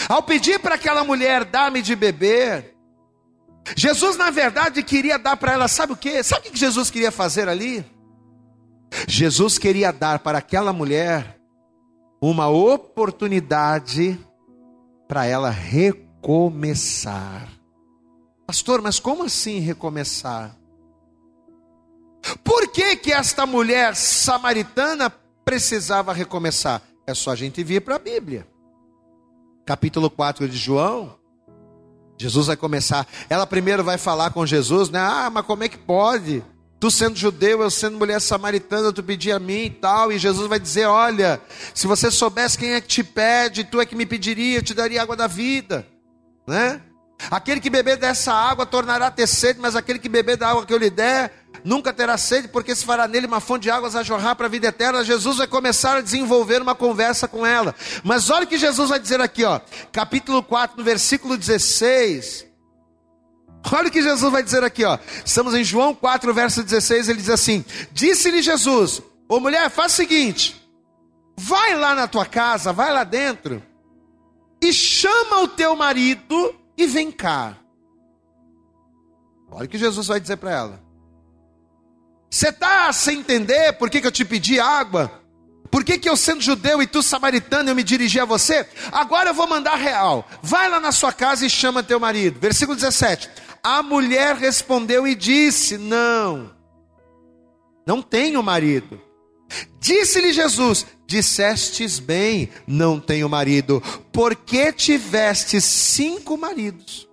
[0.08, 2.74] Ao pedir para aquela mulher dar-me de beber,
[3.76, 6.22] Jesus na verdade queria dar para ela, sabe o que?
[6.22, 7.84] Sabe o que Jesus queria fazer ali?
[9.06, 11.38] Jesus queria dar para aquela mulher
[12.20, 14.18] uma oportunidade
[15.06, 17.48] para ela recomeçar.
[18.46, 20.57] Pastor, mas como assim recomeçar?
[22.44, 25.10] Por que, que esta mulher samaritana
[25.44, 26.82] precisava recomeçar?
[27.06, 28.46] É só a gente vir para a Bíblia.
[29.64, 31.16] Capítulo 4 de João.
[32.18, 33.06] Jesus vai começar.
[33.30, 34.98] Ela primeiro vai falar com Jesus, né?
[34.98, 36.42] Ah, mas como é que pode?
[36.80, 40.12] Tu sendo judeu, eu sendo mulher samaritana, tu pedir a mim e tal.
[40.12, 41.40] E Jesus vai dizer: Olha,
[41.74, 44.74] se você soubesse quem é que te pede, tu é que me pediria, eu te
[44.74, 45.86] daria água da vida,
[46.46, 46.80] né?
[47.30, 50.64] Aquele que beber dessa água tornará a ter sede, mas aquele que beber da água
[50.64, 53.96] que eu lhe der nunca terá sede, porque se fará nele uma fonte de águas
[53.96, 55.04] a jorrar para a vida eterna.
[55.04, 57.74] Jesus vai começar a desenvolver uma conversa com ela.
[58.02, 59.60] Mas olha o que Jesus vai dizer aqui, ó,
[59.92, 62.46] capítulo 4, no versículo 16.
[63.72, 64.98] Olha o que Jesus vai dizer aqui, ó.
[65.24, 69.96] Estamos em João 4, verso 16, ele diz assim: Disse-lhe Jesus: Ô mulher, faz o
[69.96, 70.56] seguinte,
[71.36, 73.62] vai lá na tua casa, vai lá dentro,
[74.62, 77.56] e chama o teu marido e vem cá.
[79.50, 80.87] Olha o que Jesus vai dizer para ela.
[82.30, 85.10] Você está sem entender por que, que eu te pedi água?
[85.70, 88.66] Por que, que eu, sendo judeu e tu samaritano, eu me dirigi a você?
[88.90, 90.26] Agora eu vou mandar real.
[90.42, 92.40] Vai lá na sua casa e chama teu marido.
[92.40, 93.28] Versículo 17.
[93.62, 96.54] A mulher respondeu e disse: Não,
[97.86, 99.00] não tenho marido.
[99.80, 107.08] Disse-lhe Jesus: Dissestes bem, não tenho marido, porque tiveste cinco maridos,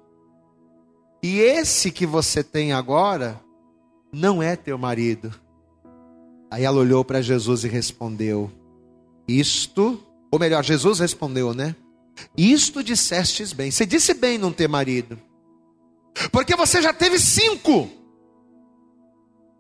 [1.24, 3.42] e esse que você tem agora
[4.16, 5.34] não é teu marido.
[6.50, 8.50] Aí ela olhou para Jesus e respondeu:
[9.28, 10.02] Isto,
[10.32, 11.76] ou melhor, Jesus respondeu, né?
[12.38, 13.70] Isto dissestes bem.
[13.70, 15.20] Você disse bem não ter marido,
[16.32, 17.90] porque você já teve cinco.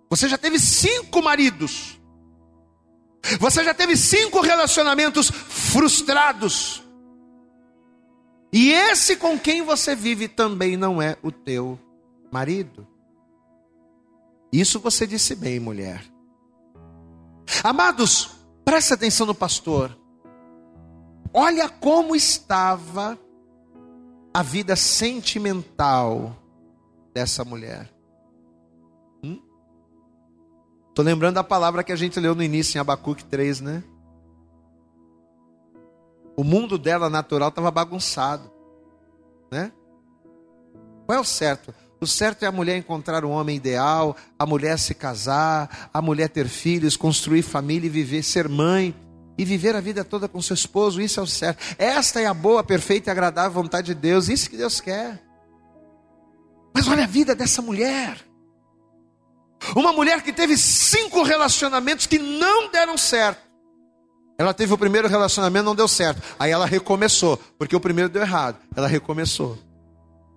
[0.09, 1.99] Você já teve cinco maridos.
[3.39, 6.81] Você já teve cinco relacionamentos frustrados.
[8.53, 11.77] E esse com quem você vive também não é o teu
[12.31, 12.87] marido.
[14.51, 16.03] Isso você disse bem, mulher.
[17.63, 18.31] Amados,
[18.63, 19.95] preste atenção no pastor.
[21.33, 23.19] Olha como estava
[24.33, 26.35] a vida sentimental
[27.13, 27.89] dessa mulher.
[29.21, 31.07] Estou hum?
[31.07, 33.83] lembrando da palavra que a gente leu no início em Abacuque 3, né?
[36.37, 38.51] O mundo dela natural estava bagunçado,
[39.49, 39.71] né?
[41.05, 41.73] Qual é o certo?
[41.99, 46.29] O certo é a mulher encontrar o homem ideal, a mulher se casar, a mulher
[46.29, 48.93] ter filhos, construir família e viver, ser mãe
[49.37, 51.01] e viver a vida toda com seu esposo.
[51.01, 51.75] Isso é o certo.
[51.77, 54.29] Esta é a boa, perfeita e agradável vontade de Deus.
[54.29, 55.21] Isso que Deus quer.
[56.73, 58.17] Mas olha a vida dessa mulher.
[59.75, 63.45] Uma mulher que teve cinco relacionamentos que não deram certo.
[64.37, 66.21] Ela teve o primeiro relacionamento, não deu certo.
[66.37, 68.57] Aí ela recomeçou, porque o primeiro deu errado.
[68.75, 69.57] Ela recomeçou.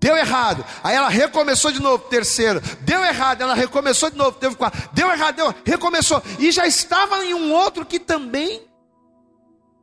[0.00, 0.64] Deu errado.
[0.82, 2.60] Aí ela recomeçou de novo, terceiro.
[2.80, 4.88] Deu errado, ela recomeçou de novo, teve quatro.
[4.92, 6.22] Deu errado, deu, recomeçou.
[6.38, 8.62] E já estava em um outro que também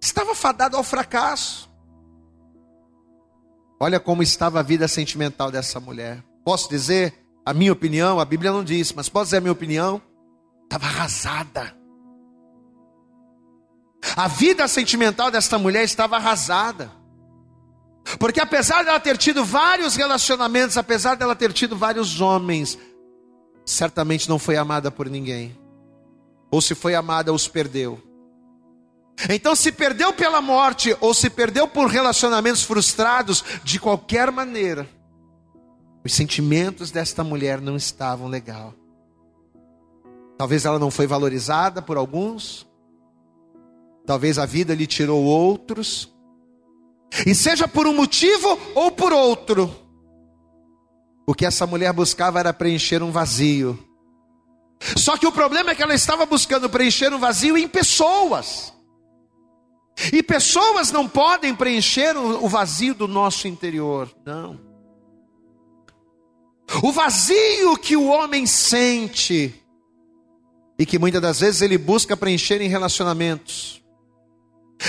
[0.02, 1.70] estava fadado ao fracasso.
[3.80, 6.24] Olha como estava a vida sentimental dessa mulher.
[6.46, 7.14] Posso dizer
[7.46, 8.20] a minha opinião?
[8.20, 10.02] A Bíblia não diz, mas posso dizer a minha opinião?
[10.64, 11.76] Estava arrasada.
[14.16, 16.90] A vida sentimental desta mulher estava arrasada.
[18.20, 22.78] Porque apesar dela ter tido vários relacionamentos, apesar dela ter tido vários homens,
[23.66, 25.58] certamente não foi amada por ninguém.
[26.52, 28.02] Ou se foi amada, os perdeu.
[29.30, 34.88] Então, se perdeu pela morte, ou se perdeu por relacionamentos frustrados, de qualquer maneira,
[36.04, 38.74] os sentimentos desta mulher não estavam legal.
[40.38, 42.68] Talvez ela não foi valorizada por alguns,
[44.06, 46.14] talvez a vida lhe tirou outros,
[47.26, 49.74] e seja por um motivo ou por outro,
[51.26, 53.80] o que essa mulher buscava era preencher um vazio.
[54.98, 58.74] Só que o problema é que ela estava buscando preencher um vazio em pessoas.
[60.12, 64.60] E pessoas não podem preencher o vazio do nosso interior, não.
[66.84, 69.54] O vazio que o homem sente
[70.78, 73.85] e que muitas das vezes ele busca preencher em relacionamentos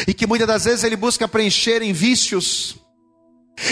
[0.07, 2.77] e que muitas das vezes ele busca preencher em vícios,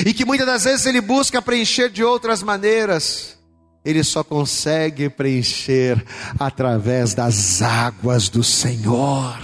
[0.04, 3.38] e que muitas das vezes ele busca preencher de outras maneiras,
[3.84, 6.02] ele só consegue preencher
[6.38, 9.38] através das águas do Senhor.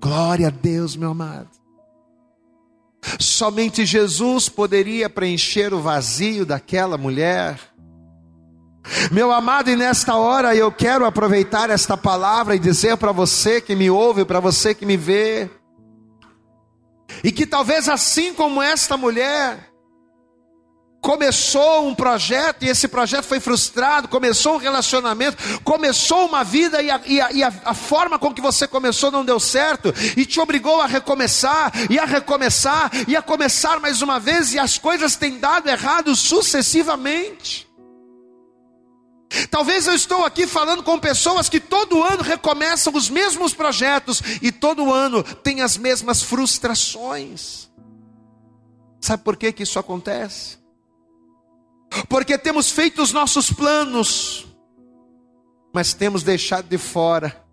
[0.00, 1.50] Glória a Deus, meu amado.
[3.18, 7.58] Somente Jesus poderia preencher o vazio daquela mulher.
[9.10, 13.76] Meu amado, e nesta hora eu quero aproveitar esta palavra e dizer para você que
[13.76, 15.50] me ouve, para você que me vê,
[17.22, 19.68] e que talvez assim como esta mulher,
[21.00, 26.90] começou um projeto e esse projeto foi frustrado, começou um relacionamento, começou uma vida e,
[26.90, 30.40] a, e, a, e a, forma com que você começou não deu certo e te
[30.40, 35.16] obrigou a recomeçar e a recomeçar e a começar mais uma vez e as coisas
[35.16, 37.67] têm dado errado sucessivamente.
[39.50, 44.50] Talvez eu estou aqui falando com pessoas que todo ano recomeçam os mesmos projetos e
[44.50, 47.68] todo ano tem as mesmas frustrações.
[49.00, 50.58] Sabe por que, que isso acontece?
[52.08, 54.46] porque temos feito os nossos planos,
[55.72, 57.47] mas temos deixado de fora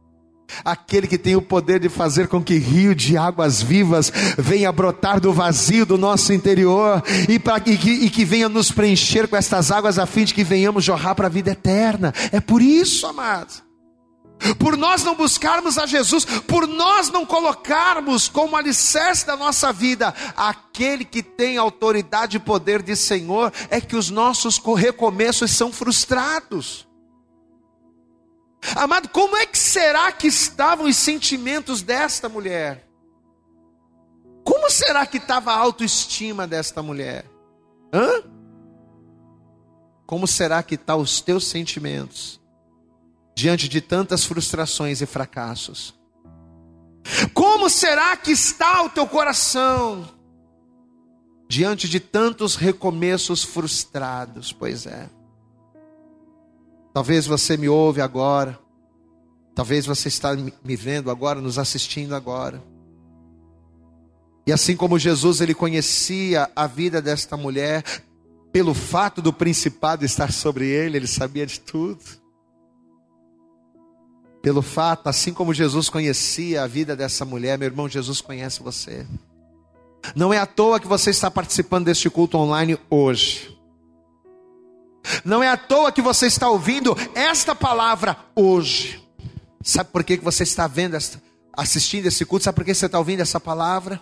[0.64, 5.20] aquele que tem o poder de fazer com que rio de águas vivas venha brotar
[5.20, 9.36] do vazio do nosso interior e, pra, e, que, e que venha nos preencher com
[9.36, 12.14] estas águas a fim de que venhamos jorrar para a vida eterna.
[12.32, 13.66] É por isso, amados.
[14.60, 20.14] Por nós não buscarmos a Jesus, por nós não colocarmos como alicerce da nossa vida
[20.36, 26.86] aquele que tem autoridade e poder de Senhor, é que os nossos recomeços são frustrados.
[28.76, 32.88] Amado, como é que será que estavam os sentimentos desta mulher?
[34.44, 37.26] Como será que estava a autoestima desta mulher?
[37.94, 38.24] Hã?
[40.06, 42.40] Como será que estão tá os teus sentimentos
[43.36, 45.96] diante de tantas frustrações e fracassos?
[47.34, 50.08] Como será que está o teu coração
[51.48, 54.52] diante de tantos recomeços frustrados?
[54.52, 55.10] Pois é.
[56.96, 58.58] Talvez você me ouve agora.
[59.54, 62.64] Talvez você está me vendo agora, nos assistindo agora.
[64.48, 67.84] E assim como Jesus ele conhecia a vida desta mulher,
[68.50, 72.00] pelo fato do principado estar sobre ele, ele sabia de tudo.
[74.42, 79.06] Pelo fato, assim como Jesus conhecia a vida dessa mulher, meu irmão, Jesus conhece você.
[80.16, 83.55] Não é à toa que você está participando deste culto online hoje.
[85.24, 89.04] Não é à toa que você está ouvindo esta palavra hoje.
[89.64, 90.98] Sabe por que você está vendo,
[91.54, 92.46] assistindo esse culto?
[92.46, 94.00] Sabe por que você está ouvindo essa palavra?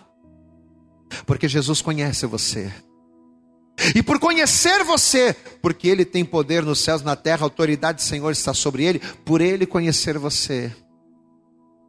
[1.26, 2.72] Porque Jesus conhece você.
[3.94, 8.02] E por conhecer você, porque Ele tem poder nos céus, na terra, a autoridade do
[8.02, 10.74] Senhor está sobre Ele, por Ele conhecer você,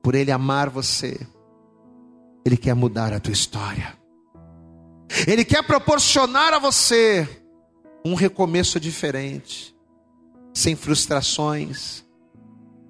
[0.02, 1.20] por Ele amar você,
[2.44, 3.96] Ele quer mudar a tua história.
[5.28, 7.45] Ele quer proporcionar a você
[8.06, 9.76] um recomeço diferente,
[10.54, 12.06] sem frustrações,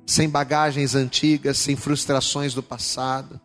[0.05, 3.39] sem bagagens antigas, sem frustrações do passado,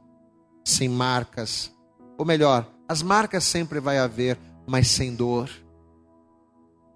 [0.64, 1.73] sem marcas.
[2.18, 5.49] Ou melhor, as marcas sempre vai haver, mas sem dor,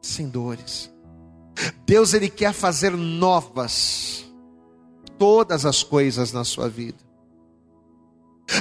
[0.03, 0.91] sem dores.
[1.87, 4.25] Deus ele quer fazer novas
[5.17, 6.99] todas as coisas na sua vida.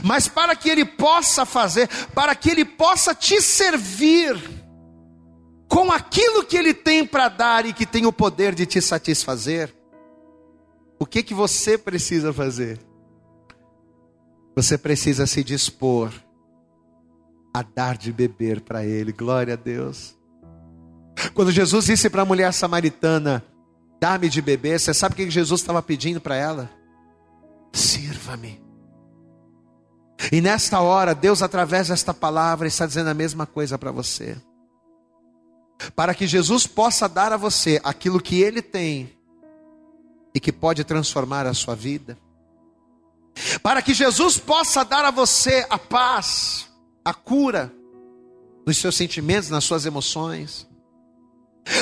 [0.03, 4.62] Mas para que ele possa fazer, para que ele possa te servir,
[5.73, 9.73] com aquilo que Ele tem para dar e que tem o poder de te satisfazer,
[10.99, 12.79] o que que você precisa fazer?
[14.55, 16.13] Você precisa se dispor
[17.51, 20.15] a dar de beber para Ele, glória a Deus.
[21.33, 23.43] Quando Jesus disse para a mulher samaritana,
[23.99, 26.69] dá-me de beber, você sabe o que Jesus estava pedindo para ela?
[27.71, 28.61] Sirva-me.
[30.31, 34.37] E nesta hora, Deus, através desta palavra, está dizendo a mesma coisa para você
[35.95, 39.15] para que Jesus possa dar a você aquilo que Ele tem
[40.33, 42.17] e que pode transformar a sua vida,
[43.61, 46.67] para que Jesus possa dar a você a paz,
[47.03, 47.71] a cura
[48.65, 50.67] nos seus sentimentos, nas suas emoções,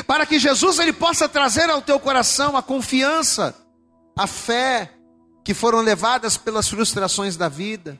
[0.05, 3.55] para que Jesus ele possa trazer ao teu coração a confiança,
[4.17, 4.91] a fé
[5.43, 7.99] que foram levadas pelas frustrações da vida,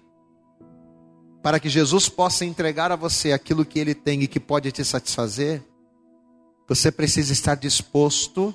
[1.41, 4.85] para que Jesus possa entregar a você aquilo que ele tem e que pode te
[4.85, 5.63] satisfazer
[6.71, 8.53] você precisa estar disposto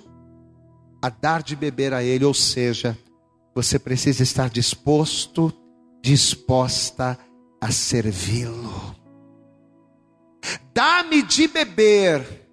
[1.03, 2.97] a dar de beber a Ele, ou seja,
[3.55, 5.53] você precisa estar disposto,
[6.03, 7.19] disposta
[7.61, 8.97] a servi-lo.
[10.73, 12.49] Dá-me de beber,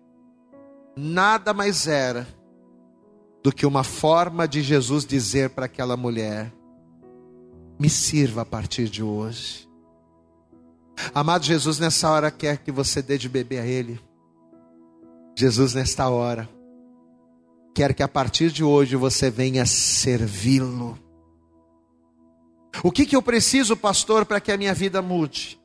[0.98, 2.28] nada mais era
[3.42, 6.52] do que uma forma de Jesus dizer para aquela mulher:
[7.80, 9.66] me sirva a partir de hoje.
[11.16, 13.98] Amado Jesus, nessa hora quer que você dê de beber a Ele.
[15.36, 16.48] Jesus, nesta hora,
[17.74, 20.98] quer que a partir de hoje você venha servi-lo.
[22.84, 25.60] O que, que eu preciso, pastor, para que a minha vida mude?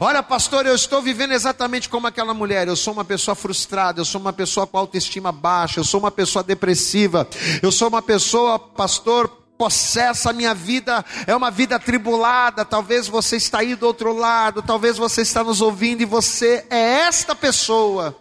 [0.00, 2.68] Olha, pastor, eu estou vivendo exatamente como aquela mulher.
[2.68, 6.10] Eu sou uma pessoa frustrada, eu sou uma pessoa com autoestima baixa, eu sou uma
[6.10, 7.26] pessoa depressiva,
[7.62, 12.64] eu sou uma pessoa, pastor, possessa, a minha vida é uma vida atribulada.
[12.64, 17.00] Talvez você está aí do outro lado, talvez você está nos ouvindo e você é
[17.00, 18.16] esta pessoa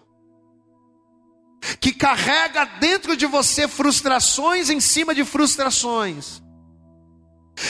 [1.79, 6.41] que carrega dentro de você frustrações em cima de frustrações.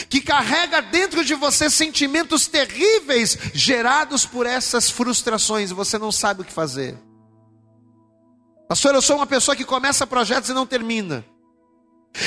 [0.10, 6.42] Que carrega dentro de você sentimentos terríveis gerados por essas frustrações, e você não sabe
[6.42, 6.98] o que fazer.
[8.68, 11.24] Pastor, eu sou uma pessoa que começa projetos e não termina.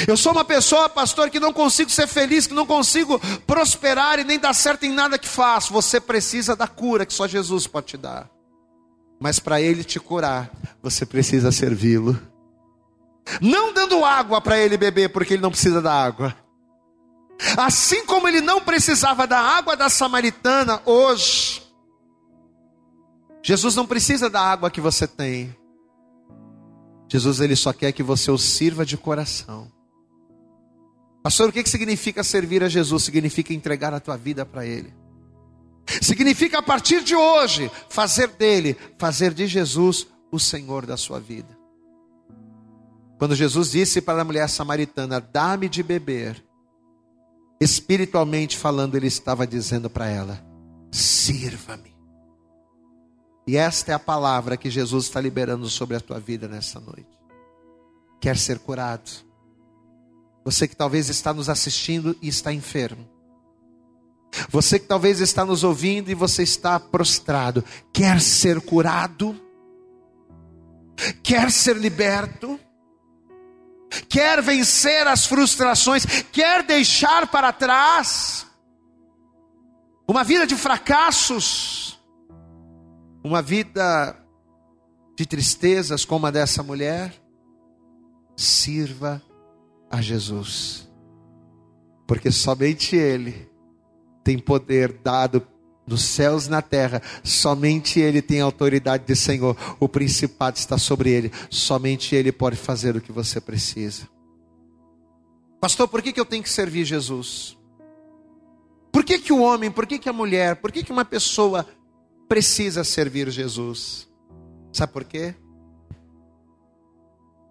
[0.07, 4.25] Eu sou uma pessoa, pastor, que não consigo ser feliz, que não consigo prosperar e
[4.25, 5.73] nem dar certo em nada que faço.
[5.73, 8.31] Você precisa da cura que só Jesus pode te dar.
[9.21, 10.51] Mas para ele te curar,
[10.83, 12.19] você precisa servi-lo.
[13.41, 16.35] Não dando água para ele beber, porque ele não precisa da água.
[17.57, 21.63] Assim como ele não precisava da água da samaritana, hoje,
[23.43, 25.55] Jesus não precisa da água que você tem.
[27.09, 29.71] Jesus ele só quer que você o sirva de coração.
[31.23, 33.05] Pastor, o que significa servir a Jesus?
[33.05, 34.93] Significa entregar a tua vida para Ele.
[36.01, 41.59] Significa a partir de hoje fazer dele, fazer de Jesus o Senhor da sua vida.
[43.19, 46.43] Quando Jesus disse para a mulher samaritana: Dá-me de beber,
[47.61, 50.43] espiritualmente falando, ele estava dizendo para ela:
[50.91, 51.95] Sirva-me.
[53.47, 57.19] E esta é a palavra que Jesus está liberando sobre a tua vida nesta noite.
[58.21, 59.11] Quer ser curado?
[60.45, 63.09] Você que talvez está nos assistindo e está enfermo.
[64.49, 69.39] Você que talvez está nos ouvindo e você está prostrado, quer ser curado?
[71.23, 72.59] Quer ser liberto?
[74.09, 78.47] quer vencer as frustrações, quer deixar para trás
[80.07, 82.01] uma vida de fracassos,
[83.23, 84.17] uma vida
[85.17, 87.13] de tristezas como a dessa mulher,
[88.37, 89.23] sirva
[89.91, 90.89] a Jesus,
[92.07, 93.51] porque somente Ele
[94.23, 95.47] tem poder dado
[95.87, 101.11] dos céus e na terra, somente Ele tem autoridade de Senhor, o principado está sobre
[101.11, 104.09] Ele, somente Ele pode fazer o que você precisa.
[105.61, 107.59] Pastor, por que, que eu tenho que servir Jesus?
[108.93, 111.67] Por que, que o homem, por que, que a mulher, por que, que uma pessoa
[112.29, 114.09] precisa servir Jesus?
[114.73, 115.35] Sabe por quê?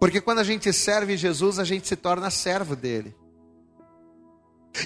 [0.00, 3.14] Porque quando a gente serve Jesus, a gente se torna servo dele.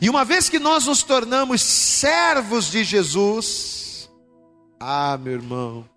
[0.03, 4.11] E uma vez que nós nos tornamos servos de Jesus,
[4.81, 5.89] ah, meu irmão,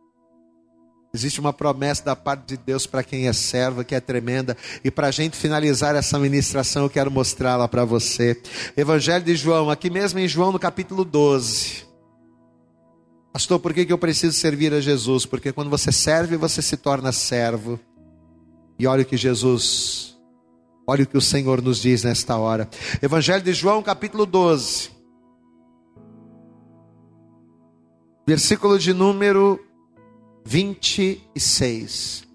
[1.11, 4.55] existe uma promessa da parte de Deus para quem é servo, que é tremenda.
[4.83, 8.39] E para a gente finalizar essa ministração, eu quero mostrá-la para você.
[8.75, 11.87] Evangelho de João, aqui mesmo em João, no capítulo 12.
[13.33, 15.25] Pastor, por que, eu preciso servir a Jesus?
[15.25, 17.79] Porque quando você serve, você se torna servo.
[18.79, 20.07] E olha o que Jesus
[20.89, 22.69] Olha o que o Senhor nos diz nesta hora.
[23.01, 24.89] Evangelho de João, capítulo 12.
[28.25, 29.59] Versículo de número
[30.45, 32.25] 26.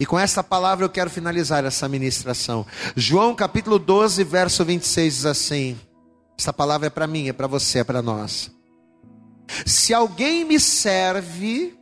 [0.00, 2.66] E com esta palavra eu quero finalizar essa ministração.
[2.96, 5.78] João capítulo 12, verso 26 diz assim:
[6.36, 8.50] Esta palavra é para mim, é para você, é para nós.
[9.64, 11.78] Se alguém me serve,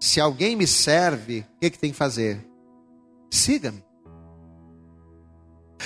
[0.00, 2.55] se alguém me serve, o que, que tem que fazer?
[3.36, 3.84] Siga-me.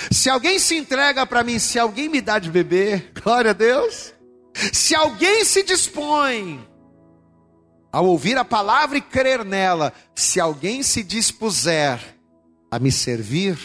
[0.09, 4.13] Se alguém se entrega para mim, se alguém me dá de beber, glória a Deus.
[4.73, 6.65] Se alguém se dispõe
[7.91, 11.99] ao ouvir a palavra e crer nela, se alguém se dispuser
[12.69, 13.57] a me servir,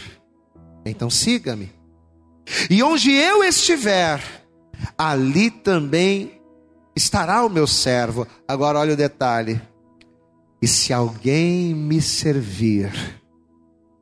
[0.85, 1.73] então siga-me.
[2.69, 4.21] E onde eu estiver,
[4.99, 6.41] ali também
[6.95, 8.27] estará o meu servo.
[8.47, 9.61] Agora olha o detalhe.
[10.61, 12.93] E se alguém me servir,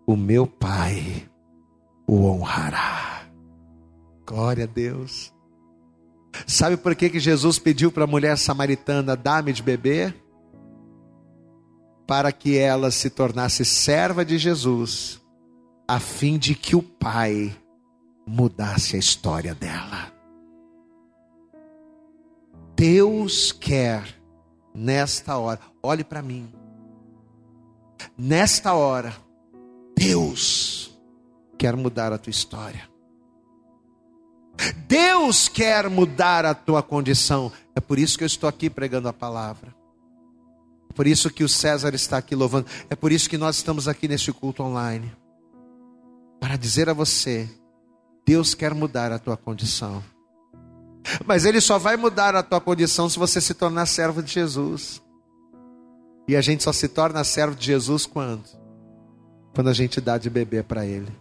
[0.06, 1.28] o meu Pai
[2.06, 3.26] o honrará.
[4.26, 5.32] Glória a Deus.
[6.46, 10.14] Sabe por que, que Jesus pediu para a mulher samaritana: dá-me de beber?
[12.06, 15.20] Para que ela se tornasse serva de Jesus,
[15.88, 17.56] a fim de que o Pai
[18.26, 20.12] mudasse a história dela.
[22.76, 24.04] Deus quer,
[24.74, 26.52] nesta hora, olhe para mim,
[28.18, 29.14] nesta hora,
[29.96, 30.96] Deus
[31.58, 32.88] quer mudar a tua história.
[34.86, 37.50] Deus quer mudar a tua condição.
[37.74, 39.74] É por isso que eu estou aqui pregando a palavra.
[40.90, 42.66] É por isso que o César está aqui louvando.
[42.88, 45.12] É por isso que nós estamos aqui neste culto online.
[46.40, 47.48] Para dizer a você:
[48.24, 50.02] Deus quer mudar a tua condição.
[51.26, 55.02] Mas Ele só vai mudar a tua condição se você se tornar servo de Jesus.
[56.26, 58.63] E a gente só se torna servo de Jesus quando?
[59.54, 61.12] Quando a gente dá de beber para Ele.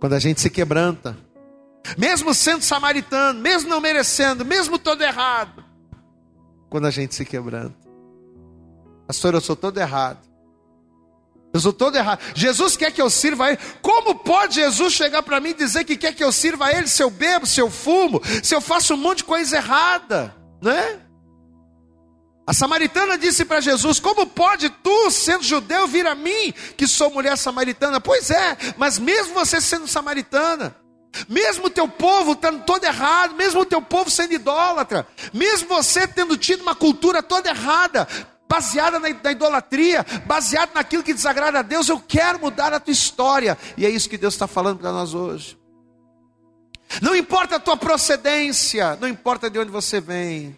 [0.00, 1.16] Quando a gente se quebranta,
[1.96, 5.64] mesmo sendo samaritano, mesmo não merecendo, mesmo todo errado,
[6.68, 7.76] quando a gente se quebranta.
[9.06, 10.18] Pastor, eu sou todo errado.
[11.52, 12.20] Eu sou todo errado.
[12.34, 13.58] Jesus quer que eu sirva a Ele.
[13.80, 16.88] Como pode Jesus chegar para mim e dizer que quer que eu sirva a Ele
[16.88, 20.34] se eu bebo, se eu fumo, se eu faço um monte de coisa errada?
[20.60, 21.00] Né?
[22.46, 27.10] A samaritana disse para Jesus: Como pode tu, sendo judeu, vir a mim, que sou
[27.10, 28.00] mulher samaritana?
[28.00, 30.76] Pois é, mas mesmo você sendo samaritana,
[31.28, 36.06] mesmo o teu povo estando todo errado, mesmo o teu povo sendo idólatra, mesmo você
[36.06, 38.06] tendo tido uma cultura toda errada,
[38.48, 41.88] baseada na, na idolatria, baseada naquilo que desagrada a Deus.
[41.88, 45.14] Eu quero mudar a tua história, e é isso que Deus está falando para nós
[45.14, 45.58] hoje.
[47.02, 50.56] Não importa a tua procedência, não importa de onde você vem,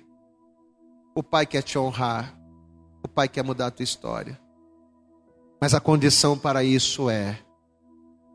[1.18, 2.32] o Pai quer te honrar,
[3.02, 4.38] o Pai quer mudar a tua história.
[5.60, 7.36] Mas a condição para isso é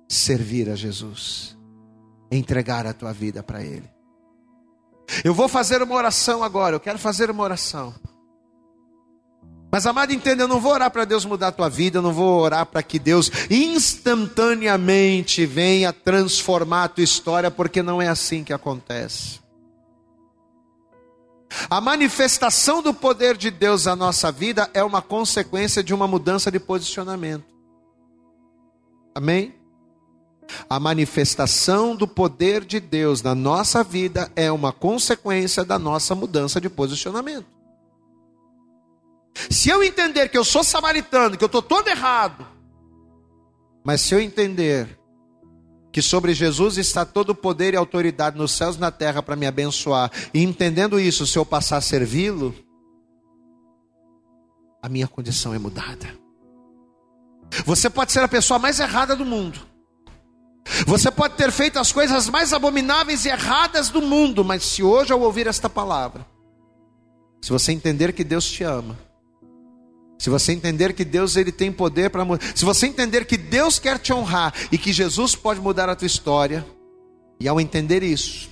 [0.09, 1.57] servir a Jesus,
[2.29, 3.89] entregar a tua vida para Ele.
[5.23, 7.95] Eu vou fazer uma oração agora, eu quero fazer uma oração.
[9.71, 12.11] Mas, amado, entenda, eu não vou orar para Deus mudar a tua vida, eu não
[12.11, 18.43] vou orar para que Deus instantaneamente venha transformar a tua história, porque não é assim
[18.43, 19.42] que acontece.
[21.69, 26.51] A manifestação do poder de Deus na nossa vida é uma consequência de uma mudança
[26.51, 27.45] de posicionamento.
[29.15, 29.53] Amém?
[30.69, 36.59] A manifestação do poder de Deus na nossa vida é uma consequência da nossa mudança
[36.59, 37.45] de posicionamento.
[39.49, 42.45] Se eu entender que eu sou samaritano, que eu estou todo errado,
[43.83, 44.99] mas se eu entender
[45.93, 49.35] que sobre Jesus está todo o poder e autoridade nos céus e na terra para
[49.35, 52.53] me abençoar, e entendendo isso, se eu passar a servi-lo,
[54.81, 56.17] a minha condição é mudada.
[57.63, 59.59] Você pode ser a pessoa mais errada do mundo.
[60.87, 65.13] Você pode ter feito as coisas mais abomináveis e erradas do mundo, mas se hoje
[65.13, 66.25] ao ouvir esta palavra,
[67.39, 68.97] se você entender que Deus te ama,
[70.23, 73.99] se você entender que Deus ele tem poder para se você entender que Deus quer
[73.99, 76.65] te honrar e que Jesus pode mudar a tua história,
[77.41, 78.49] e ao entender isso,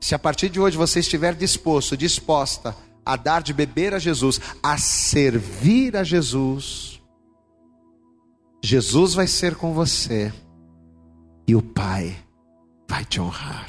[0.00, 4.40] se a partir de hoje você estiver disposto, disposta a dar de beber a Jesus,
[4.60, 7.00] a servir a Jesus,
[8.60, 10.32] Jesus vai ser com você
[11.46, 12.16] e o Pai
[12.88, 13.68] vai te honrar.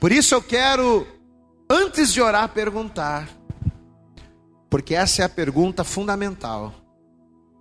[0.00, 1.06] Por isso eu quero,
[1.68, 3.35] antes de orar, perguntar:
[4.68, 6.74] porque essa é a pergunta fundamental.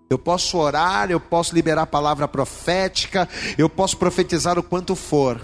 [0.10, 3.28] Eu posso orar, eu posso liberar a palavra profética,
[3.58, 5.41] eu posso profetizar o quanto for.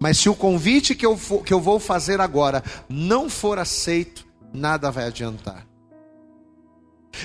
[0.00, 4.26] Mas se o convite que eu, for, que eu vou fazer agora não for aceito,
[4.52, 5.66] nada vai adiantar.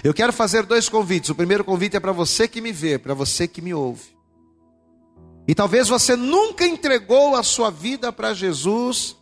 [0.04, 1.30] Eu quero fazer dois convites.
[1.30, 4.16] O primeiro convite é para você que me vê, para você que me ouve.
[5.48, 9.16] E talvez você nunca entregou a sua vida para Jesus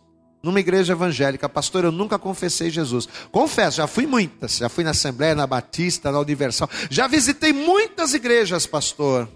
[0.46, 3.08] numa igreja evangélica, pastor, eu nunca confessei Jesus.
[3.32, 8.14] Confesso, já fui muitas, já fui na Assembleia, na Batista, na Universal, já visitei muitas
[8.14, 9.28] igrejas, pastor.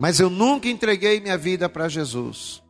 [0.00, 2.62] Mas eu nunca entreguei minha vida para Jesus.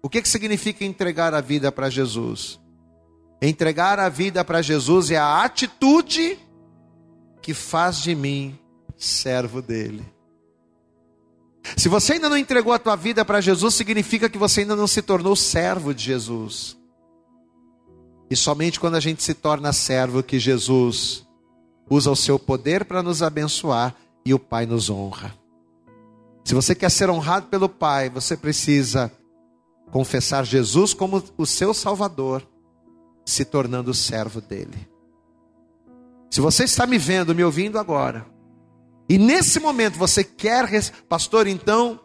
[0.00, 2.60] O que, que significa entregar a vida para Jesus?
[3.42, 6.38] Entregar a vida para Jesus é a atitude
[7.42, 8.56] que faz de mim
[8.96, 10.06] servo dele.
[11.76, 14.86] Se você ainda não entregou a tua vida para Jesus, significa que você ainda não
[14.86, 16.76] se tornou servo de Jesus.
[18.30, 21.26] E somente quando a gente se torna servo que Jesus
[21.88, 23.94] usa o seu poder para nos abençoar
[24.24, 25.34] e o Pai nos honra.
[26.44, 29.12] Se você quer ser honrado pelo Pai, você precisa
[29.90, 32.46] confessar Jesus como o seu Salvador,
[33.24, 34.88] se tornando servo dele.
[36.30, 38.26] Se você está me vendo, me ouvindo agora,
[39.08, 40.68] e nesse momento você quer,
[41.08, 42.00] pastor, então,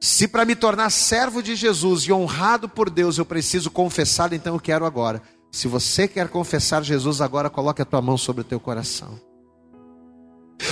[0.00, 4.54] se para me tornar servo de Jesus e honrado por Deus eu preciso confessar, então
[4.54, 5.22] eu quero agora.
[5.52, 9.20] Se você quer confessar Jesus agora, coloque a tua mão sobre o teu coração.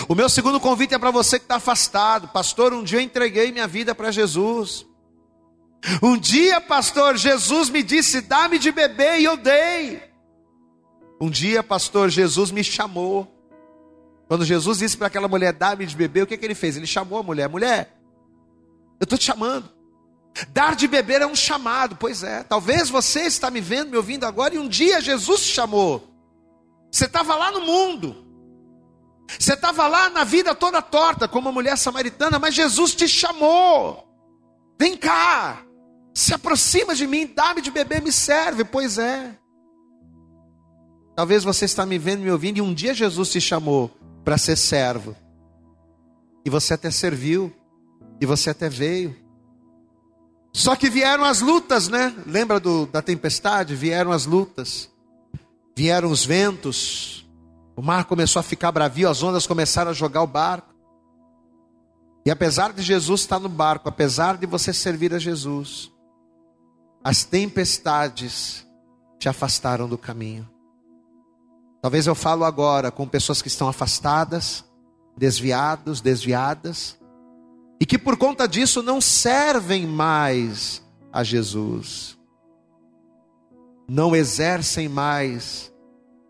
[0.09, 2.29] O meu segundo convite é para você que está afastado.
[2.29, 4.85] Pastor, um dia eu entreguei minha vida para Jesus.
[6.03, 10.03] Um dia, pastor, Jesus me disse: dá-me de beber e eu dei.
[11.21, 13.42] Um dia, pastor, Jesus me chamou.
[14.33, 16.75] Quando Jesus disse para aquela mulher, dá-me de beber, o que, que ele fez?
[16.75, 17.95] Ele chamou a mulher: mulher,
[18.99, 19.69] eu estou te chamando.
[20.55, 22.43] Dar de beber é um chamado, pois é.
[22.43, 26.09] Talvez você está me vendo, me ouvindo agora, e um dia Jesus te chamou.
[26.91, 28.25] Você estava lá no mundo.
[29.39, 34.09] Você estava lá na vida toda torta, como a mulher samaritana, mas Jesus te chamou.
[34.81, 35.63] Vem cá,
[36.15, 38.65] se aproxima de mim, dá-me de beber, me serve.
[38.65, 39.37] Pois é.
[41.15, 43.91] Talvez você está me vendo, me ouvindo, e um dia Jesus te chamou
[44.25, 45.17] para ser servo.
[46.45, 47.53] E você até serviu,
[48.21, 49.17] e você até veio.
[50.53, 52.15] Só que vieram as lutas, né?
[52.27, 53.75] Lembra do, da tempestade?
[53.75, 54.91] Vieram as lutas,
[55.77, 57.27] vieram os ventos,
[57.75, 60.73] o mar começou a ficar bravio, as ondas começaram a jogar o barco.
[62.25, 65.91] E apesar de Jesus estar no barco, apesar de você servir a Jesus,
[67.03, 68.67] as tempestades
[69.19, 70.49] te afastaram do caminho.
[71.83, 74.65] Talvez eu falo agora com pessoas que estão afastadas,
[75.17, 76.97] desviados, desviadas,
[77.81, 80.81] e que por conta disso não servem mais
[81.13, 82.17] a Jesus.
[83.89, 85.73] Não exercem mais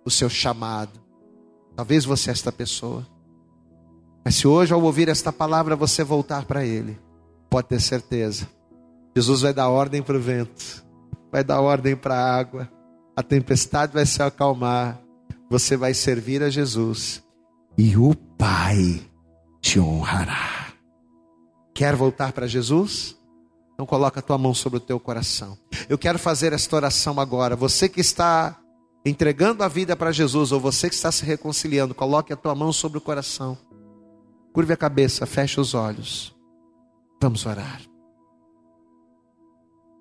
[0.06, 0.98] o seu chamado.
[1.76, 3.06] Talvez você é esta pessoa.
[4.24, 6.98] Mas se hoje, ao ouvir esta palavra, você voltar para Ele,
[7.50, 8.48] pode ter certeza.
[9.14, 10.82] Jesus vai dar ordem para o vento,
[11.30, 12.70] vai dar ordem para a água,
[13.14, 14.98] a tempestade vai se acalmar,
[15.52, 17.22] você vai servir a Jesus
[17.76, 19.02] e o Pai
[19.60, 20.72] te honrará.
[21.74, 23.18] Quer voltar para Jesus?
[23.74, 25.58] Então coloca a tua mão sobre o teu coração.
[25.90, 27.54] Eu quero fazer esta oração agora.
[27.54, 28.58] Você que está
[29.04, 32.72] entregando a vida para Jesus ou você que está se reconciliando, coloque a tua mão
[32.72, 33.58] sobre o coração.
[34.54, 36.34] Curve a cabeça, feche os olhos.
[37.20, 37.82] Vamos orar.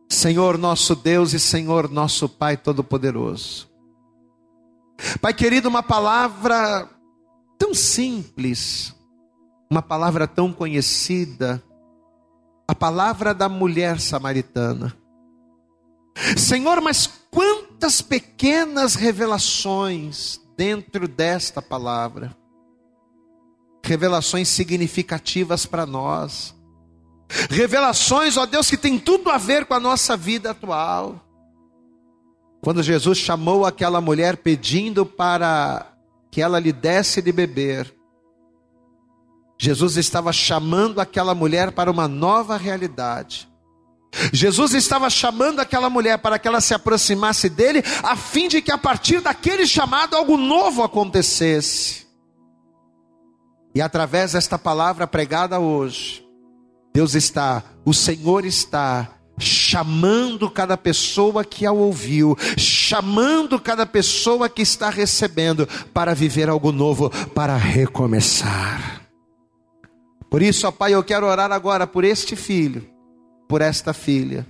[0.10, 3.71] Senhor nosso Deus e Senhor nosso Pai Todo-Poderoso.
[5.20, 6.90] Pai querido, uma palavra
[7.58, 8.96] tão simples,
[9.70, 11.64] uma palavra tão conhecida,
[12.68, 14.96] a palavra da mulher samaritana.
[16.38, 22.36] Senhor, mas quantas pequenas revelações dentro desta palavra,
[23.84, 26.54] revelações significativas para nós,
[27.50, 31.31] revelações, ó Deus, que tem tudo a ver com a nossa vida atual.
[32.62, 35.92] Quando Jesus chamou aquela mulher pedindo para
[36.32, 37.94] que ela lhe desse de beber.
[39.60, 43.50] Jesus estava chamando aquela mulher para uma nova realidade.
[44.34, 48.72] Jesus estava chamando aquela mulher para que ela se aproximasse dele, a fim de que
[48.72, 52.08] a partir daquele chamado algo novo acontecesse.
[53.74, 56.26] E através desta palavra pregada hoje,
[56.94, 64.62] Deus está, o Senhor está chamando cada pessoa que a ouviu, chamando cada pessoa que
[64.62, 69.02] está recebendo para viver algo novo, para recomeçar.
[70.30, 72.88] Por isso, ó Pai, eu quero orar agora por este filho,
[73.50, 74.48] por esta filha,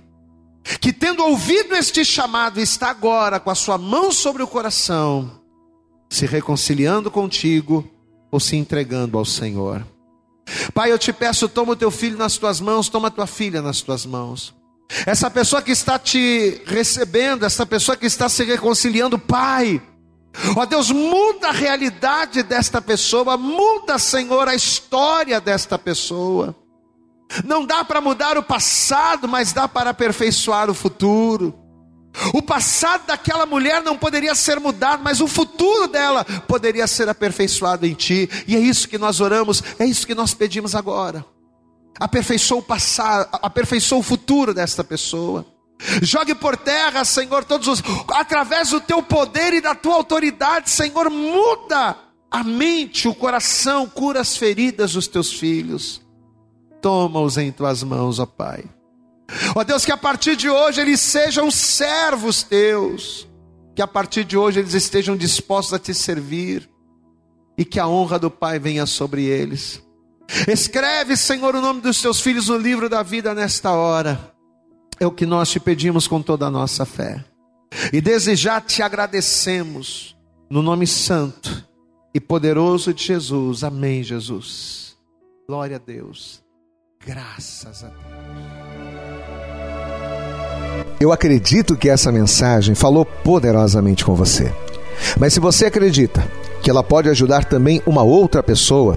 [0.80, 5.40] que tendo ouvido este chamado, está agora com a sua mão sobre o coração,
[6.08, 7.84] se reconciliando contigo
[8.30, 9.84] ou se entregando ao Senhor.
[10.72, 13.60] Pai, eu te peço, toma o teu filho nas tuas mãos, toma a tua filha
[13.60, 14.54] nas tuas mãos.
[15.06, 19.80] Essa pessoa que está te recebendo, essa pessoa que está se reconciliando, Pai,
[20.56, 26.54] ó Deus, muda a realidade desta pessoa, muda, Senhor, a história desta pessoa.
[27.44, 31.58] Não dá para mudar o passado, mas dá para aperfeiçoar o futuro.
[32.34, 37.86] O passado daquela mulher não poderia ser mudado, mas o futuro dela poderia ser aperfeiçoado
[37.86, 38.28] em ti.
[38.46, 41.24] E é isso que nós oramos, é isso que nós pedimos agora
[41.98, 45.46] aperfeiçoa o passado, aperfeiçoa o futuro desta pessoa.
[46.00, 47.82] Jogue por terra, Senhor, todos os
[48.14, 51.96] através do teu poder e da tua autoridade, Senhor, muda
[52.30, 56.00] a mente, o coração, cura as feridas dos teus filhos.
[56.80, 58.64] Toma-os em tuas mãos, ó Pai.
[59.54, 63.28] Ó Deus, que a partir de hoje eles sejam servos teus,
[63.74, 66.68] que a partir de hoje eles estejam dispostos a te servir
[67.56, 69.82] e que a honra do Pai venha sobre eles.
[70.48, 74.32] Escreve, Senhor, o nome dos teus filhos no livro da vida nesta hora.
[74.98, 77.24] É o que nós te pedimos com toda a nossa fé.
[77.92, 80.16] E desejar te agradecemos
[80.50, 81.66] no nome santo
[82.14, 83.64] e poderoso de Jesus.
[83.64, 84.96] Amém, Jesus.
[85.48, 86.42] Glória a Deus.
[87.04, 88.02] Graças a Deus.
[91.00, 94.54] Eu acredito que essa mensagem falou poderosamente com você.
[95.18, 96.22] Mas se você acredita
[96.62, 98.96] que ela pode ajudar também uma outra pessoa,